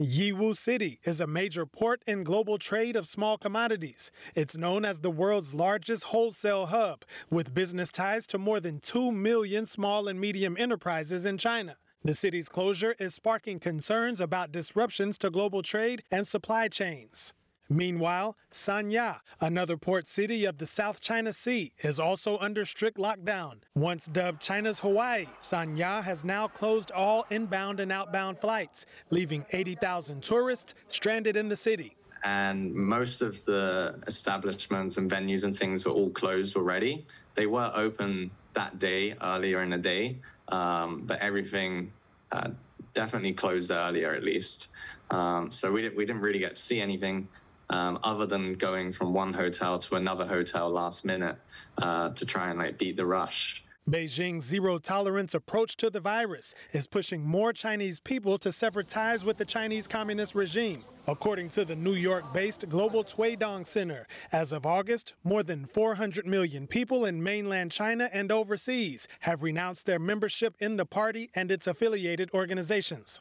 Yiwu 0.00 0.56
City 0.56 0.98
is 1.04 1.20
a 1.20 1.26
major 1.26 1.64
port 1.64 2.02
in 2.06 2.24
global 2.24 2.58
trade 2.58 2.96
of 2.96 3.06
small 3.06 3.38
commodities. 3.38 4.10
It's 4.34 4.56
known 4.56 4.84
as 4.84 5.00
the 5.00 5.10
world's 5.10 5.54
largest 5.54 6.04
wholesale 6.04 6.66
hub, 6.66 7.04
with 7.30 7.54
business 7.54 7.90
ties 7.90 8.26
to 8.28 8.38
more 8.38 8.58
than 8.58 8.80
2 8.80 9.12
million 9.12 9.64
small 9.66 10.08
and 10.08 10.20
medium 10.20 10.56
enterprises 10.58 11.24
in 11.24 11.38
China. 11.38 11.76
The 12.02 12.14
city's 12.14 12.48
closure 12.48 12.96
is 12.98 13.14
sparking 13.14 13.60
concerns 13.60 14.20
about 14.20 14.50
disruptions 14.50 15.16
to 15.18 15.30
global 15.30 15.62
trade 15.62 16.02
and 16.10 16.26
supply 16.26 16.68
chains. 16.68 17.32
Meanwhile, 17.72 18.36
Sanya, 18.50 19.20
another 19.40 19.78
port 19.78 20.06
city 20.06 20.44
of 20.44 20.58
the 20.58 20.66
South 20.66 21.00
China 21.00 21.32
Sea, 21.32 21.72
is 21.82 21.98
also 21.98 22.36
under 22.38 22.66
strict 22.66 22.98
lockdown. 22.98 23.62
Once 23.74 24.06
dubbed 24.06 24.42
China's 24.42 24.80
Hawaii, 24.80 25.26
Sanya 25.40 26.02
has 26.02 26.22
now 26.22 26.48
closed 26.48 26.90
all 26.90 27.24
inbound 27.30 27.80
and 27.80 27.90
outbound 27.90 28.38
flights, 28.38 28.84
leaving 29.08 29.46
80,000 29.52 30.22
tourists 30.22 30.74
stranded 30.88 31.34
in 31.34 31.48
the 31.48 31.56
city. 31.56 31.96
And 32.24 32.74
most 32.74 33.22
of 33.22 33.42
the 33.46 33.98
establishments 34.06 34.98
and 34.98 35.10
venues 35.10 35.44
and 35.44 35.56
things 35.56 35.86
were 35.86 35.92
all 35.92 36.10
closed 36.10 36.56
already. 36.56 37.06
They 37.34 37.46
were 37.46 37.72
open 37.74 38.30
that 38.52 38.78
day, 38.78 39.14
earlier 39.22 39.62
in 39.62 39.70
the 39.70 39.78
day, 39.78 40.18
um, 40.48 41.04
but 41.06 41.20
everything 41.20 41.90
uh, 42.32 42.50
definitely 42.92 43.32
closed 43.32 43.70
earlier 43.70 44.12
at 44.12 44.22
least. 44.22 44.68
Um, 45.10 45.50
so 45.50 45.72
we, 45.72 45.88
we 45.88 46.04
didn't 46.04 46.20
really 46.20 46.38
get 46.38 46.56
to 46.56 46.62
see 46.62 46.80
anything 46.80 47.28
um, 47.72 47.98
other 48.02 48.26
than 48.26 48.54
going 48.54 48.92
from 48.92 49.12
one 49.12 49.32
hotel 49.32 49.78
to 49.78 49.96
another 49.96 50.26
hotel 50.26 50.70
last 50.70 51.04
minute 51.04 51.36
uh, 51.78 52.10
to 52.10 52.26
try 52.26 52.50
and 52.50 52.58
like 52.58 52.78
beat 52.78 52.96
the 52.96 53.06
rush. 53.06 53.64
Beijing's 53.90 54.44
zero 54.44 54.78
tolerance 54.78 55.34
approach 55.34 55.76
to 55.78 55.90
the 55.90 55.98
virus 55.98 56.54
is 56.72 56.86
pushing 56.86 57.26
more 57.26 57.52
Chinese 57.52 57.98
people 57.98 58.38
to 58.38 58.52
sever 58.52 58.84
ties 58.84 59.24
with 59.24 59.38
the 59.38 59.44
Chinese 59.44 59.88
Communist 59.88 60.36
regime. 60.36 60.84
According 61.08 61.48
to 61.50 61.64
the 61.64 61.74
New 61.74 61.94
York 61.94 62.32
based 62.32 62.68
Global 62.68 63.02
Tuidang 63.02 63.66
Center, 63.66 64.06
as 64.30 64.52
of 64.52 64.64
August, 64.64 65.14
more 65.24 65.42
than 65.42 65.66
400 65.66 66.24
million 66.24 66.68
people 66.68 67.04
in 67.04 67.24
mainland 67.24 67.72
China 67.72 68.08
and 68.12 68.30
overseas 68.30 69.08
have 69.20 69.42
renounced 69.42 69.84
their 69.84 69.98
membership 69.98 70.54
in 70.60 70.76
the 70.76 70.86
party 70.86 71.30
and 71.34 71.50
its 71.50 71.66
affiliated 71.66 72.30
organizations. 72.32 73.20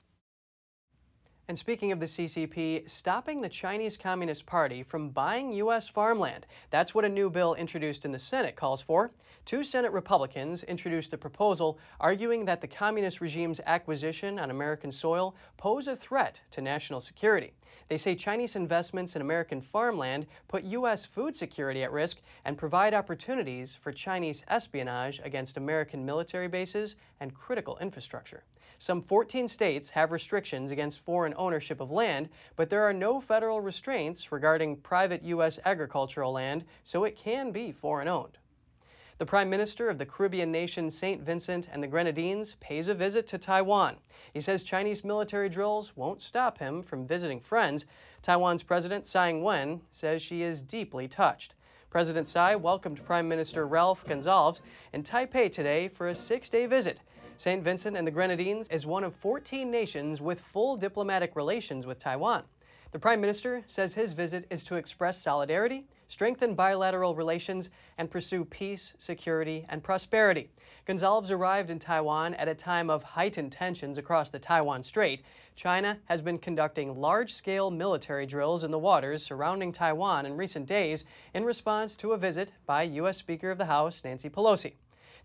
And 1.52 1.60
speaking 1.60 1.92
of 1.92 2.00
the 2.00 2.06
CCP, 2.06 2.90
stopping 2.90 3.42
the 3.42 3.50
Chinese 3.50 3.98
Communist 3.98 4.46
Party 4.46 4.84
from 4.84 5.10
buying 5.10 5.52
U.S. 5.52 5.90
farmland. 5.90 6.46
That's 6.70 6.96
what 6.96 7.04
a 7.04 7.10
new 7.10 7.30
bill 7.30 7.56
introduced 7.56 8.06
in 8.06 8.14
the 8.14 8.20
Senate 8.20 8.56
calls 8.56 8.82
for. 8.82 9.12
Two 9.44 9.62
Senate 9.62 9.92
Republicans 9.92 10.64
introduced 10.64 11.12
a 11.12 11.18
proposal 11.18 11.78
arguing 12.00 12.46
that 12.46 12.62
the 12.62 12.70
communist 12.70 13.20
regime's 13.20 13.60
acquisition 13.66 14.40
on 14.40 14.50
American 14.50 14.94
soil 14.94 15.36
pose 15.58 15.90
a 15.90 15.96
threat 15.98 16.40
to 16.52 16.62
national 16.62 17.02
security. 17.02 17.52
They 17.90 17.98
say 17.98 18.16
Chinese 18.16 18.56
investments 18.56 19.18
in 19.18 19.22
American 19.22 19.60
farmland 19.60 20.28
put 20.48 20.64
U.S. 20.64 21.04
food 21.06 21.36
security 21.36 21.84
at 21.84 21.92
risk 21.92 22.22
and 22.46 22.58
provide 22.58 22.94
opportunities 22.94 23.76
for 23.76 23.92
Chinese 23.92 24.46
espionage 24.48 25.20
against 25.22 25.58
American 25.58 26.06
military 26.06 26.48
bases 26.48 26.96
and 27.20 27.34
critical 27.34 27.78
infrastructure. 27.82 28.46
Some 28.82 29.04
14 29.04 29.48
states 29.48 29.92
have 29.92 30.12
restrictions 30.12 30.72
against 30.72 31.06
foreign 31.06 31.36
ownership 31.38 31.80
of 31.82 31.92
land, 31.92 32.30
but 32.56 32.72
there 32.72 32.82
are 32.82 32.94
no 32.94 33.22
federal 33.22 33.62
restraints 33.62 34.32
regarding 34.32 34.78
private 34.78 35.22
U.S. 35.22 35.60
agricultural 35.66 36.32
land, 36.32 36.66
so 36.84 37.04
it 37.04 37.16
can 37.16 37.52
be 37.52 37.72
foreign 37.72 38.08
owned. 38.08 38.40
The 39.20 39.26
Prime 39.28 39.52
Minister 39.52 39.88
of 39.88 40.00
the 40.00 40.06
Caribbean 40.08 40.52
nation 40.52 40.90
St. 40.90 41.22
Vincent 41.22 41.70
and 41.72 41.84
the 41.84 41.88
Grenadines 41.88 42.56
pays 42.60 42.88
a 42.88 42.96
visit 42.96 43.28
to 43.28 43.38
Taiwan. 43.38 43.98
He 44.34 44.42
says 44.42 44.64
Chinese 44.64 45.04
military 45.04 45.48
drills 45.48 45.96
won't 45.96 46.24
stop 46.24 46.58
him 46.58 46.82
from 46.82 47.06
visiting 47.06 47.40
friends. 47.40 47.86
Taiwan's 48.24 48.64
President 48.64 49.06
Tsai 49.06 49.30
Ing 49.30 49.44
wen 49.44 49.82
says 49.92 50.24
she 50.24 50.42
is 50.42 50.64
deeply 50.64 51.08
touched. 51.08 51.54
President 51.92 52.26
Tsai 52.26 52.56
welcomed 52.56 53.06
Prime 53.06 53.28
Minister 53.28 53.68
Ralph 53.68 54.04
Gonsalves 54.08 54.62
in 54.92 55.04
Taipei 55.04 55.52
today 55.52 55.88
for 55.88 56.08
a 56.08 56.16
six 56.16 56.50
day 56.50 56.66
visit. 56.66 57.00
St. 57.42 57.64
Vincent 57.64 57.98
and 57.98 58.06
the 58.06 58.12
Grenadines 58.12 58.70
is 58.70 58.86
one 58.86 59.04
of 59.04 59.16
14 59.16 59.72
nations 59.72 60.22
with 60.22 60.40
full 60.40 60.78
diplomatic 60.78 61.36
relations 61.36 61.88
with 61.88 61.98
Taiwan. 61.98 62.44
The 62.92 63.00
Prime 63.00 63.20
Minister 63.20 63.64
says 63.66 63.96
his 63.96 64.14
visit 64.14 64.46
is 64.52 64.64
to 64.66 64.76
express 64.76 65.20
solidarity, 65.20 65.88
strengthen 66.08 66.54
bilateral 66.54 67.16
relations, 67.16 67.72
and 67.98 68.12
pursue 68.12 68.46
peace, 68.46 68.94
security, 69.00 69.66
and 69.70 69.82
prosperity. 69.82 70.52
Gonsalves 70.88 71.32
arrived 71.32 71.72
in 71.72 71.80
Taiwan 71.80 72.36
at 72.36 72.48
a 72.48 72.54
time 72.54 72.92
of 72.92 73.02
heightened 73.02 73.52
tensions 73.52 73.98
across 73.98 74.30
the 74.30 74.38
Taiwan 74.38 74.84
Strait. 74.84 75.24
China 75.56 75.98
has 76.06 76.22
been 76.22 76.38
conducting 76.38 76.96
large 76.96 77.34
scale 77.34 77.72
military 77.72 78.28
drills 78.28 78.64
in 78.64 78.70
the 78.70 78.78
waters 78.78 79.24
surrounding 79.24 79.72
Taiwan 79.72 80.28
in 80.28 80.38
recent 80.38 80.68
days 80.68 81.06
in 81.34 81.44
response 81.44 81.96
to 81.96 82.12
a 82.12 82.20
visit 82.20 82.52
by 82.68 82.84
U.S. 82.84 83.18
Speaker 83.18 83.50
of 83.50 83.58
the 83.58 83.66
House 83.66 84.04
Nancy 84.04 84.30
Pelosi. 84.30 84.74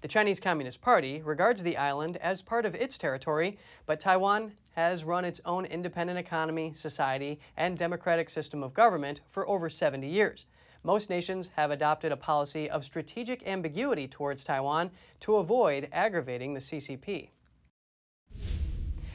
The 0.03 0.09
Chinese 0.09 0.41
Communist 0.41 0.83
Party 0.83 1.23
regards 1.23 1.62
the 1.62 1.76
island 1.76 2.19
as 2.19 2.43
part 2.43 2.67
of 2.67 2.75
its 2.75 2.99
territory, 2.99 3.59
but 3.87 3.99
Taiwan 3.99 4.53
has 4.73 5.05
run 5.05 5.25
its 5.25 5.41
own 5.47 5.65
independent 5.65 6.19
economy, 6.19 6.73
society, 6.75 7.41
and 7.57 7.79
democratic 7.79 8.29
system 8.29 8.62
of 8.62 8.75
government 8.75 9.23
for 9.26 9.49
over 9.49 9.71
70 9.71 10.07
years. 10.07 10.45
Most 10.83 11.09
nations 11.09 11.50
have 11.57 11.71
adopted 11.71 12.12
a 12.12 12.17
policy 12.17 12.69
of 12.69 12.85
strategic 12.85 13.47
ambiguity 13.49 14.07
towards 14.07 14.45
Taiwan 14.45 14.91
to 15.21 15.37
avoid 15.37 15.88
aggravating 15.93 16.53
the 16.53 16.61
CCP. 16.61 17.31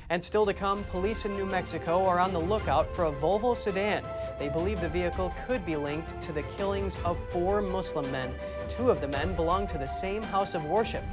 And 0.09 0.21
still 0.21 0.45
to 0.45 0.53
come, 0.53 0.83
police 0.85 1.23
in 1.23 1.37
New 1.37 1.45
Mexico 1.45 2.05
are 2.05 2.19
on 2.19 2.33
the 2.33 2.41
lookout 2.41 2.93
for 2.93 3.05
a 3.05 3.11
Volvo 3.13 3.55
sedan. 3.55 4.03
They 4.39 4.49
believe 4.49 4.81
the 4.81 4.89
vehicle 4.89 5.33
could 5.47 5.65
be 5.65 5.77
linked 5.77 6.19
to 6.23 6.33
the 6.33 6.43
killings 6.57 6.97
of 7.05 7.17
four 7.29 7.61
Muslim 7.61 8.11
men. 8.11 8.33
Two 8.77 8.89
of 8.89 9.01
the 9.01 9.07
men 9.07 9.35
belong 9.35 9.67
to 9.67 9.77
the 9.77 9.87
same 9.87 10.21
house 10.21 10.55
of 10.55 10.63
worship. 10.63 11.03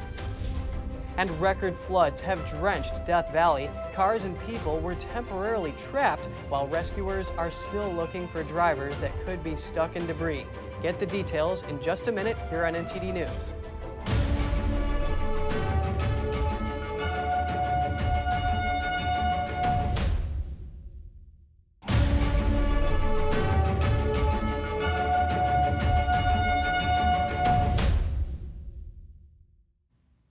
And 1.17 1.29
record 1.41 1.77
floods 1.77 2.21
have 2.21 2.49
drenched 2.49 3.05
Death 3.05 3.33
Valley. 3.33 3.69
Cars 3.93 4.23
and 4.23 4.39
people 4.47 4.79
were 4.79 4.95
temporarily 4.95 5.73
trapped 5.73 6.27
while 6.49 6.69
rescuers 6.69 7.31
are 7.31 7.51
still 7.51 7.91
looking 7.93 8.29
for 8.29 8.45
drivers 8.45 8.97
that 8.99 9.11
could 9.25 9.43
be 9.43 9.57
stuck 9.57 9.97
in 9.97 10.07
debris. 10.07 10.47
Get 10.83 11.01
the 11.01 11.07
details 11.07 11.65
in 11.65 11.83
just 11.83 12.07
a 12.07 12.13
minute 12.13 12.39
here 12.49 12.65
on 12.65 12.75
NTD 12.75 13.13
News. 13.13 13.53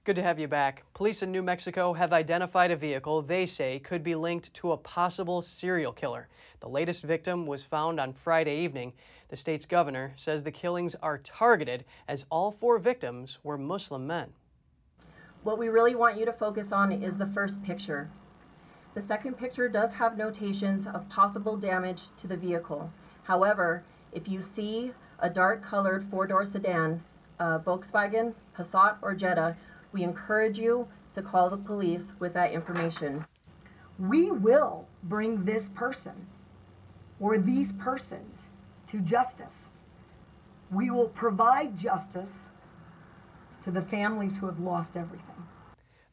Good 0.08 0.16
to 0.16 0.24
have 0.24 0.40
you 0.40 0.48
back. 0.48 0.86
Police 0.94 1.22
in 1.22 1.34
New 1.34 1.44
Mexico 1.44 1.92
have 1.92 2.14
identified 2.14 2.72
a 2.72 2.78
vehicle 2.78 3.22
they 3.22 3.46
say 3.46 3.78
could 3.78 4.06
be 4.06 4.16
linked 4.16 4.54
to 4.54 4.72
a 4.72 4.78
possible 4.78 5.42
serial 5.42 5.92
killer. 5.92 6.30
The 6.62 6.70
latest 6.70 7.04
victim 7.04 7.46
was 7.46 7.64
found 7.64 8.00
on 8.00 8.14
Friday 8.14 8.56
evening. 8.60 8.94
The 9.28 9.36
state's 9.36 9.66
governor 9.66 10.14
says 10.16 10.46
the 10.46 10.50
killings 10.50 10.96
are 11.04 11.18
targeted 11.18 11.84
as 12.08 12.26
all 12.32 12.54
four 12.54 12.80
victims 12.80 13.40
were 13.44 13.58
Muslim 13.58 14.08
men. 14.08 14.30
What 15.44 15.58
we 15.58 15.68
really 15.68 15.94
want 15.94 16.18
you 16.18 16.24
to 16.24 16.32
focus 16.32 16.72
on 16.72 16.94
is 16.94 17.18
the 17.18 17.28
first 17.28 17.62
picture. 17.62 18.10
The 18.94 19.02
second 19.02 19.38
picture 19.38 19.68
does 19.68 19.92
have 19.92 20.18
notations 20.18 20.88
of 20.88 21.10
possible 21.10 21.58
damage 21.58 22.04
to 22.22 22.28
the 22.28 22.38
vehicle. 22.38 22.94
However, 23.24 23.84
if 24.14 24.30
you 24.30 24.42
see 24.42 24.94
a 25.20 25.30
dark 25.30 25.66
colored 25.66 26.08
four 26.10 26.28
door 26.28 26.46
sedan, 26.46 27.04
uh, 27.40 27.60
Volkswagen, 27.60 28.34
Passat, 28.58 28.96
or 29.02 29.14
Jetta, 29.14 29.56
we 29.92 30.04
encourage 30.04 30.60
you 30.60 30.88
to 31.14 31.22
call 31.22 31.50
the 31.50 31.58
police 31.58 32.14
with 32.20 32.34
that 32.34 32.52
information. 32.52 33.26
We 34.00 34.32
will 34.32 34.88
bring 35.04 35.44
this 35.44 35.70
person 35.70 36.28
or 37.20 37.38
these 37.38 37.72
persons 37.74 38.50
to 38.88 39.00
justice. 39.00 39.72
We 40.72 40.92
will 40.92 41.10
provide 41.10 41.78
justice 41.78 42.50
to 43.64 43.72
the 43.72 43.82
families 43.82 44.38
who 44.38 44.46
have 44.46 44.60
lost 44.60 44.96
everything. 44.96 45.44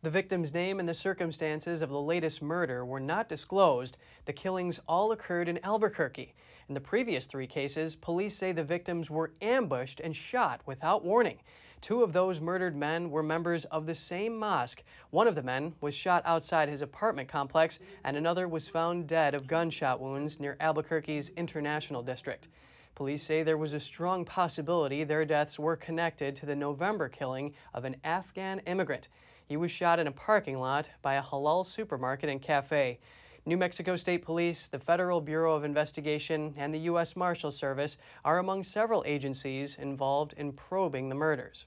The 0.03 0.11
victim's 0.11 0.53
name 0.53 0.81
and 0.81 0.89
the 0.89 0.95
circumstances 0.95 1.81
of 1.81 1.89
the 1.89 2.01
latest 2.01 2.43
murder 2.43 2.85
were 2.85 3.01
not 3.01 3.29
disclosed. 3.29 3.97
The 4.27 4.35
killings 4.35 4.79
all 4.87 5.13
occurred 5.13 5.49
in 5.49 5.65
Albuquerque. 5.65 6.35
In 6.69 6.75
the 6.75 6.81
previous 6.81 7.27
three 7.27 7.47
cases, 7.47 7.95
police 7.95 8.37
say 8.37 8.53
the 8.53 8.65
victims 8.65 9.11
were 9.11 9.33
ambushed 9.41 10.01
and 10.01 10.15
shot 10.15 10.61
without 10.67 11.05
warning. 11.05 11.39
Two 11.85 12.03
of 12.03 12.15
those 12.15 12.41
murdered 12.41 12.75
men 12.75 13.11
were 13.11 13.23
members 13.23 13.67
of 13.67 13.85
the 13.85 13.95
same 13.95 14.39
mosque. 14.39 14.83
One 15.11 15.29
of 15.29 15.35
the 15.35 15.43
men 15.43 15.75
was 15.83 15.95
shot 15.95 16.23
outside 16.25 16.71
his 16.71 16.81
apartment 16.81 17.29
complex, 17.29 17.79
and 18.03 18.17
another 18.17 18.49
was 18.49 18.71
found 18.71 19.07
dead 19.07 19.35
of 19.35 19.47
gunshot 19.47 20.01
wounds 20.01 20.41
near 20.41 20.57
Albuquerque's 20.61 21.29
International 21.37 22.03
District. 22.03 22.49
Police 22.95 23.23
say 23.23 23.43
there 23.43 23.59
was 23.59 23.75
a 23.75 23.81
strong 23.81 24.25
possibility 24.25 25.05
their 25.05 25.27
deaths 25.27 25.59
were 25.59 25.77
connected 25.77 26.35
to 26.37 26.47
the 26.47 26.57
November 26.57 27.11
killing 27.11 27.53
of 27.75 27.85
an 27.85 27.97
Afghan 28.03 28.61
immigrant. 28.61 29.09
He 29.45 29.59
was 29.59 29.71
shot 29.71 29.99
in 29.99 30.07
a 30.07 30.11
parking 30.13 30.59
lot 30.59 30.89
by 31.03 31.17
a 31.17 31.23
halal 31.23 31.67
supermarket 31.67 32.31
and 32.31 32.41
cafe. 32.41 32.99
New 33.45 33.59
Mexico 33.59 33.95
State 33.95 34.25
Police, 34.25 34.69
the 34.69 34.79
Federal 34.79 35.21
Bureau 35.21 35.55
of 35.55 35.65
Investigation, 35.65 36.55
and 36.57 36.73
the 36.73 36.87
U.S. 36.89 37.15
Marshal 37.15 37.51
Service 37.51 37.99
are 38.25 38.39
among 38.39 38.63
several 38.63 39.05
agencies 39.07 39.75
involved 39.75 40.33
in 40.39 40.51
probing 40.51 41.11
the 41.11 41.15
murders. 41.15 41.67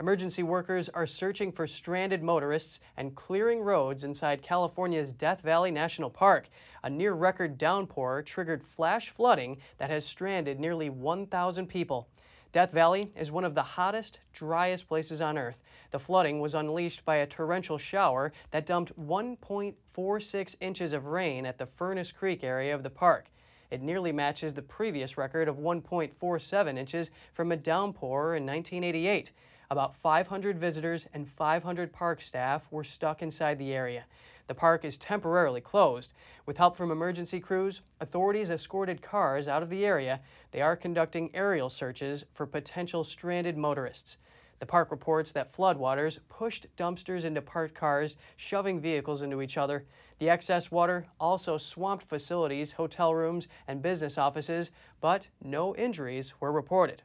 Emergency 0.00 0.42
workers 0.42 0.88
are 0.88 1.06
searching 1.06 1.52
for 1.52 1.68
stranded 1.68 2.20
motorists 2.20 2.80
and 2.96 3.14
clearing 3.14 3.60
roads 3.60 4.02
inside 4.02 4.42
California's 4.42 5.12
Death 5.12 5.40
Valley 5.40 5.70
National 5.70 6.10
Park. 6.10 6.48
A 6.82 6.90
near 6.90 7.12
record 7.12 7.56
downpour 7.56 8.22
triggered 8.22 8.64
flash 8.64 9.10
flooding 9.10 9.58
that 9.78 9.90
has 9.90 10.04
stranded 10.04 10.58
nearly 10.58 10.90
1,000 10.90 11.68
people. 11.68 12.08
Death 12.50 12.72
Valley 12.72 13.12
is 13.16 13.30
one 13.30 13.44
of 13.44 13.54
the 13.54 13.62
hottest, 13.62 14.18
driest 14.32 14.88
places 14.88 15.20
on 15.20 15.38
Earth. 15.38 15.62
The 15.92 15.98
flooding 16.00 16.40
was 16.40 16.54
unleashed 16.54 17.04
by 17.04 17.16
a 17.16 17.26
torrential 17.26 17.78
shower 17.78 18.32
that 18.50 18.66
dumped 18.66 18.98
1.46 18.98 20.56
inches 20.60 20.92
of 20.92 21.06
rain 21.06 21.46
at 21.46 21.58
the 21.58 21.66
Furnace 21.66 22.10
Creek 22.10 22.42
area 22.42 22.74
of 22.74 22.82
the 22.82 22.90
park. 22.90 23.30
It 23.70 23.82
nearly 23.82 24.12
matches 24.12 24.54
the 24.54 24.62
previous 24.62 25.16
record 25.16 25.48
of 25.48 25.56
1.47 25.56 26.78
inches 26.78 27.10
from 27.32 27.50
a 27.50 27.56
downpour 27.56 28.36
in 28.36 28.46
1988. 28.46 29.32
About 29.70 29.96
500 29.96 30.58
visitors 30.58 31.06
and 31.14 31.28
500 31.28 31.92
park 31.92 32.20
staff 32.20 32.66
were 32.70 32.84
stuck 32.84 33.22
inside 33.22 33.58
the 33.58 33.72
area. 33.72 34.04
The 34.46 34.54
park 34.54 34.84
is 34.84 34.98
temporarily 34.98 35.62
closed. 35.62 36.12
With 36.44 36.58
help 36.58 36.76
from 36.76 36.90
emergency 36.90 37.40
crews, 37.40 37.80
authorities 38.00 38.50
escorted 38.50 39.00
cars 39.00 39.48
out 39.48 39.62
of 39.62 39.70
the 39.70 39.86
area. 39.86 40.20
They 40.50 40.60
are 40.60 40.76
conducting 40.76 41.30
aerial 41.32 41.70
searches 41.70 42.26
for 42.34 42.46
potential 42.46 43.04
stranded 43.04 43.56
motorists. 43.56 44.18
The 44.60 44.66
park 44.66 44.90
reports 44.90 45.32
that 45.32 45.52
floodwaters 45.52 46.20
pushed 46.28 46.66
dumpsters 46.76 47.24
into 47.24 47.42
parked 47.42 47.74
cars, 47.74 48.16
shoving 48.36 48.80
vehicles 48.80 49.22
into 49.22 49.42
each 49.42 49.56
other. 49.56 49.84
The 50.18 50.30
excess 50.30 50.70
water 50.70 51.06
also 51.18 51.58
swamped 51.58 52.04
facilities, 52.04 52.72
hotel 52.72 53.14
rooms, 53.14 53.48
and 53.66 53.82
business 53.82 54.18
offices, 54.18 54.70
but 55.00 55.26
no 55.42 55.74
injuries 55.74 56.34
were 56.38 56.52
reported. 56.52 57.02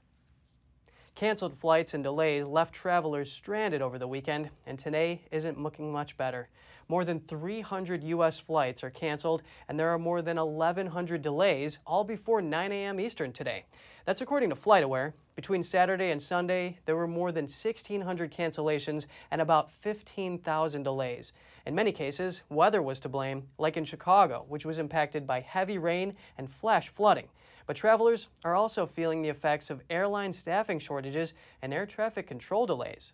Canceled 1.19 1.57
flights 1.57 1.93
and 1.93 2.01
delays 2.01 2.47
left 2.47 2.73
travelers 2.73 3.29
stranded 3.29 3.81
over 3.81 3.99
the 3.99 4.07
weekend, 4.07 4.49
and 4.65 4.79
today 4.79 5.21
isn't 5.31 5.61
looking 5.61 5.91
much 5.91 6.15
better. 6.15 6.47
More 6.87 7.03
than 7.03 7.19
300 7.19 8.05
U.S. 8.05 8.39
flights 8.39 8.85
are 8.85 8.89
canceled, 8.89 9.41
and 9.67 9.77
there 9.77 9.89
are 9.89 9.99
more 9.99 10.21
than 10.21 10.37
1,100 10.37 11.21
delays, 11.21 11.79
all 11.85 12.05
before 12.05 12.41
9 12.41 12.71
a.m. 12.71 13.01
Eastern 13.01 13.33
today. 13.33 13.65
That's 14.05 14.21
according 14.21 14.51
to 14.51 14.55
FlightAware. 14.55 15.11
Between 15.35 15.61
Saturday 15.61 16.11
and 16.11 16.21
Sunday, 16.21 16.77
there 16.85 16.95
were 16.95 17.05
more 17.05 17.33
than 17.33 17.43
1,600 17.43 18.31
cancellations 18.31 19.05
and 19.29 19.41
about 19.41 19.73
15,000 19.73 20.83
delays. 20.83 21.33
In 21.65 21.75
many 21.75 21.91
cases, 21.91 22.43
weather 22.47 22.81
was 22.81 23.01
to 23.01 23.09
blame, 23.09 23.43
like 23.57 23.75
in 23.75 23.83
Chicago, 23.83 24.45
which 24.47 24.65
was 24.65 24.79
impacted 24.79 25.27
by 25.27 25.41
heavy 25.41 25.77
rain 25.77 26.15
and 26.37 26.49
flash 26.49 26.87
flooding. 26.87 27.27
But 27.69 27.75
travelers 27.75 28.29
are 28.43 28.55
also 28.55 28.87
feeling 28.87 29.21
the 29.21 29.29
effects 29.29 29.69
of 29.69 29.83
airline 29.91 30.33
staffing 30.33 30.79
shortages 30.79 31.35
and 31.61 31.71
air 31.71 31.85
traffic 31.85 32.25
control 32.25 32.65
delays. 32.65 33.13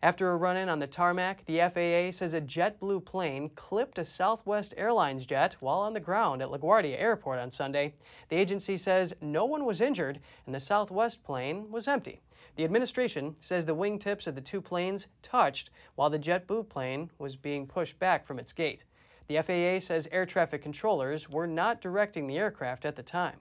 After 0.00 0.30
a 0.30 0.36
run 0.36 0.56
in 0.56 0.68
on 0.68 0.78
the 0.78 0.86
tarmac, 0.86 1.44
the 1.46 1.58
FAA 1.58 2.16
says 2.16 2.34
a 2.34 2.40
JetBlue 2.40 3.04
plane 3.04 3.50
clipped 3.56 3.98
a 3.98 4.04
Southwest 4.04 4.74
Airlines 4.76 5.26
jet 5.26 5.56
while 5.58 5.80
on 5.80 5.92
the 5.92 5.98
ground 5.98 6.40
at 6.40 6.50
LaGuardia 6.50 6.96
Airport 6.96 7.40
on 7.40 7.50
Sunday. 7.50 7.94
The 8.28 8.36
agency 8.36 8.76
says 8.76 9.12
no 9.20 9.44
one 9.44 9.64
was 9.64 9.80
injured 9.80 10.20
and 10.46 10.54
the 10.54 10.60
Southwest 10.60 11.24
plane 11.24 11.68
was 11.68 11.88
empty. 11.88 12.20
The 12.54 12.62
administration 12.62 13.34
says 13.40 13.66
the 13.66 13.74
wingtips 13.74 14.28
of 14.28 14.36
the 14.36 14.40
two 14.40 14.60
planes 14.60 15.08
touched 15.20 15.70
while 15.96 16.10
the 16.10 16.18
JetBlue 16.20 16.68
plane 16.68 17.10
was 17.18 17.34
being 17.34 17.66
pushed 17.66 17.98
back 17.98 18.24
from 18.24 18.38
its 18.38 18.52
gate. 18.52 18.84
The 19.28 19.42
FAA 19.42 19.84
says 19.84 20.08
air 20.10 20.26
traffic 20.26 20.62
controllers 20.62 21.28
were 21.28 21.46
not 21.46 21.80
directing 21.80 22.26
the 22.26 22.38
aircraft 22.38 22.84
at 22.84 22.96
the 22.96 23.02
time. 23.02 23.36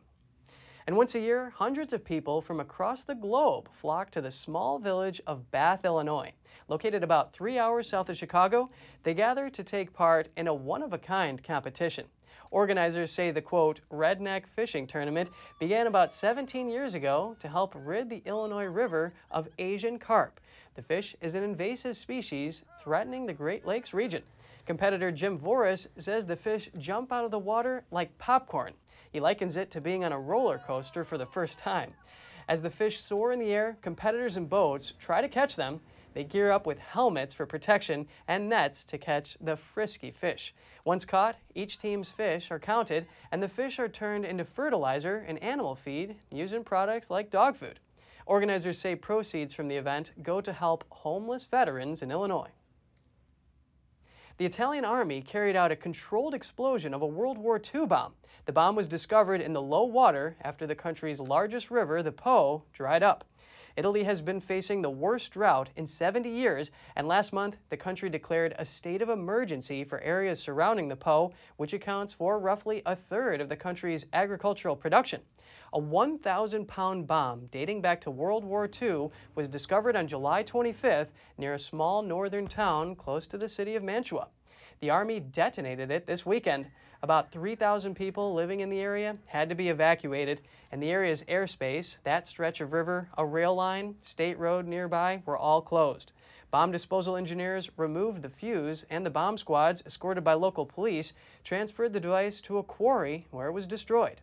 And 0.87 0.97
once 0.97 1.13
a 1.13 1.19
year, 1.19 1.53
hundreds 1.55 1.93
of 1.93 2.03
people 2.03 2.41
from 2.41 2.59
across 2.59 3.03
the 3.03 3.15
globe 3.15 3.69
flock 3.71 4.09
to 4.11 4.21
the 4.21 4.31
small 4.31 4.79
village 4.79 5.21
of 5.27 5.51
Bath, 5.51 5.85
Illinois. 5.85 6.33
Located 6.67 7.03
about 7.03 7.33
three 7.33 7.59
hours 7.59 7.89
south 7.89 8.09
of 8.09 8.17
Chicago, 8.17 8.69
they 9.03 9.13
gather 9.13 9.49
to 9.49 9.63
take 9.63 9.93
part 9.93 10.29
in 10.35 10.47
a 10.47 10.53
one 10.53 10.81
of 10.81 10.93
a 10.93 10.97
kind 10.97 11.43
competition. 11.43 12.07
Organizers 12.49 13.11
say 13.11 13.31
the 13.31 13.41
quote, 13.41 13.79
redneck 13.91 14.47
fishing 14.47 14.85
tournament 14.85 15.29
began 15.59 15.87
about 15.87 16.11
17 16.11 16.69
years 16.69 16.95
ago 16.95 17.35
to 17.39 17.47
help 17.47 17.73
rid 17.77 18.09
the 18.09 18.21
Illinois 18.25 18.65
River 18.65 19.13
of 19.29 19.47
Asian 19.57 19.97
carp. 19.97 20.39
The 20.75 20.81
fish 20.81 21.15
is 21.21 21.35
an 21.35 21.43
invasive 21.43 21.95
species 21.95 22.63
threatening 22.81 23.25
the 23.25 23.33
Great 23.33 23.65
Lakes 23.65 23.93
region. 23.93 24.23
Competitor 24.65 25.11
Jim 25.11 25.39
Voris 25.39 25.87
says 25.97 26.25
the 26.25 26.35
fish 26.35 26.69
jump 26.77 27.11
out 27.11 27.25
of 27.25 27.31
the 27.31 27.39
water 27.39 27.83
like 27.91 28.17
popcorn. 28.17 28.73
He 29.11 29.19
likens 29.19 29.57
it 29.57 29.71
to 29.71 29.81
being 29.81 30.03
on 30.03 30.11
a 30.11 30.19
roller 30.19 30.59
coaster 30.59 31.03
for 31.03 31.17
the 31.17 31.25
first 31.25 31.57
time. 31.57 31.93
As 32.47 32.61
the 32.61 32.69
fish 32.69 32.99
soar 32.99 33.31
in 33.31 33.39
the 33.39 33.53
air, 33.53 33.77
competitors 33.81 34.37
in 34.37 34.45
boats 34.45 34.93
try 34.99 35.21
to 35.21 35.27
catch 35.27 35.55
them. 35.55 35.81
They 36.13 36.23
gear 36.23 36.51
up 36.51 36.67
with 36.67 36.79
helmets 36.79 37.33
for 37.33 37.45
protection 37.45 38.07
and 38.27 38.49
nets 38.49 38.83
to 38.85 38.97
catch 38.97 39.37
the 39.39 39.55
frisky 39.55 40.11
fish. 40.11 40.53
Once 40.83 41.05
caught, 41.05 41.37
each 41.55 41.79
team's 41.79 42.09
fish 42.09 42.51
are 42.51 42.59
counted 42.59 43.07
and 43.31 43.41
the 43.41 43.49
fish 43.49 43.79
are 43.79 43.87
turned 43.87 44.25
into 44.25 44.43
fertilizer 44.43 45.25
and 45.27 45.41
animal 45.41 45.75
feed 45.75 46.15
used 46.31 46.53
in 46.53 46.63
products 46.63 47.09
like 47.09 47.31
dog 47.31 47.55
food. 47.55 47.79
Organizers 48.25 48.77
say 48.77 48.95
proceeds 48.95 49.53
from 49.53 49.67
the 49.67 49.77
event 49.77 50.11
go 50.21 50.41
to 50.41 50.53
help 50.53 50.83
homeless 50.89 51.45
veterans 51.45 52.01
in 52.01 52.11
Illinois. 52.11 52.49
The 54.41 54.47
Italian 54.47 54.85
army 54.85 55.21
carried 55.21 55.55
out 55.55 55.71
a 55.71 55.75
controlled 55.75 56.33
explosion 56.33 56.95
of 56.95 57.03
a 57.03 57.05
World 57.05 57.37
War 57.37 57.61
II 57.61 57.85
bomb. 57.85 58.15
The 58.45 58.51
bomb 58.51 58.75
was 58.75 58.87
discovered 58.87 59.39
in 59.39 59.53
the 59.53 59.61
low 59.61 59.83
water 59.83 60.35
after 60.41 60.65
the 60.65 60.73
country's 60.73 61.19
largest 61.19 61.69
river, 61.69 62.01
the 62.01 62.11
Po, 62.11 62.63
dried 62.73 63.03
up. 63.03 63.23
Italy 63.75 64.01
has 64.01 64.19
been 64.19 64.41
facing 64.41 64.81
the 64.81 64.89
worst 64.89 65.31
drought 65.31 65.69
in 65.75 65.85
70 65.85 66.27
years, 66.27 66.71
and 66.95 67.07
last 67.07 67.31
month 67.31 67.57
the 67.69 67.77
country 67.77 68.09
declared 68.09 68.55
a 68.57 68.65
state 68.65 69.03
of 69.03 69.09
emergency 69.09 69.83
for 69.83 70.01
areas 70.01 70.39
surrounding 70.39 70.87
the 70.87 70.95
Po, 70.95 71.33
which 71.57 71.73
accounts 71.73 72.11
for 72.11 72.39
roughly 72.39 72.81
a 72.83 72.95
third 72.95 73.41
of 73.41 73.49
the 73.49 73.55
country's 73.55 74.07
agricultural 74.11 74.75
production. 74.75 75.21
A 75.73 75.79
1,000 75.79 76.67
pound 76.67 77.07
bomb 77.07 77.47
dating 77.49 77.79
back 77.79 78.01
to 78.01 78.11
World 78.11 78.43
War 78.43 78.69
II 78.81 79.09
was 79.35 79.47
discovered 79.47 79.95
on 79.95 80.05
July 80.05 80.43
25th 80.43 81.07
near 81.37 81.53
a 81.53 81.59
small 81.59 82.01
northern 82.01 82.45
town 82.45 82.93
close 82.93 83.25
to 83.27 83.37
the 83.37 83.47
city 83.47 83.77
of 83.77 83.83
Mantua. 83.83 84.27
The 84.81 84.89
Army 84.89 85.21
detonated 85.21 85.89
it 85.89 86.07
this 86.07 86.25
weekend. 86.25 86.67
About 87.01 87.31
3,000 87.31 87.95
people 87.95 88.33
living 88.33 88.59
in 88.59 88.69
the 88.69 88.81
area 88.81 89.15
had 89.27 89.47
to 89.47 89.55
be 89.55 89.69
evacuated, 89.69 90.41
and 90.73 90.83
the 90.83 90.91
area's 90.91 91.23
airspace, 91.23 91.99
that 92.03 92.27
stretch 92.27 92.59
of 92.59 92.73
river, 92.73 93.07
a 93.17 93.25
rail 93.25 93.55
line, 93.55 93.95
state 94.01 94.37
road 94.37 94.67
nearby, 94.67 95.23
were 95.25 95.37
all 95.37 95.61
closed. 95.61 96.11
Bomb 96.51 96.73
disposal 96.73 97.15
engineers 97.15 97.69
removed 97.77 98.23
the 98.23 98.29
fuse, 98.29 98.83
and 98.89 99.05
the 99.05 99.09
bomb 99.09 99.37
squads, 99.37 99.81
escorted 99.85 100.25
by 100.25 100.33
local 100.33 100.65
police, 100.65 101.13
transferred 101.45 101.93
the 101.93 101.99
device 102.01 102.41
to 102.41 102.57
a 102.57 102.63
quarry 102.63 103.25
where 103.31 103.47
it 103.47 103.53
was 103.53 103.65
destroyed. 103.65 104.19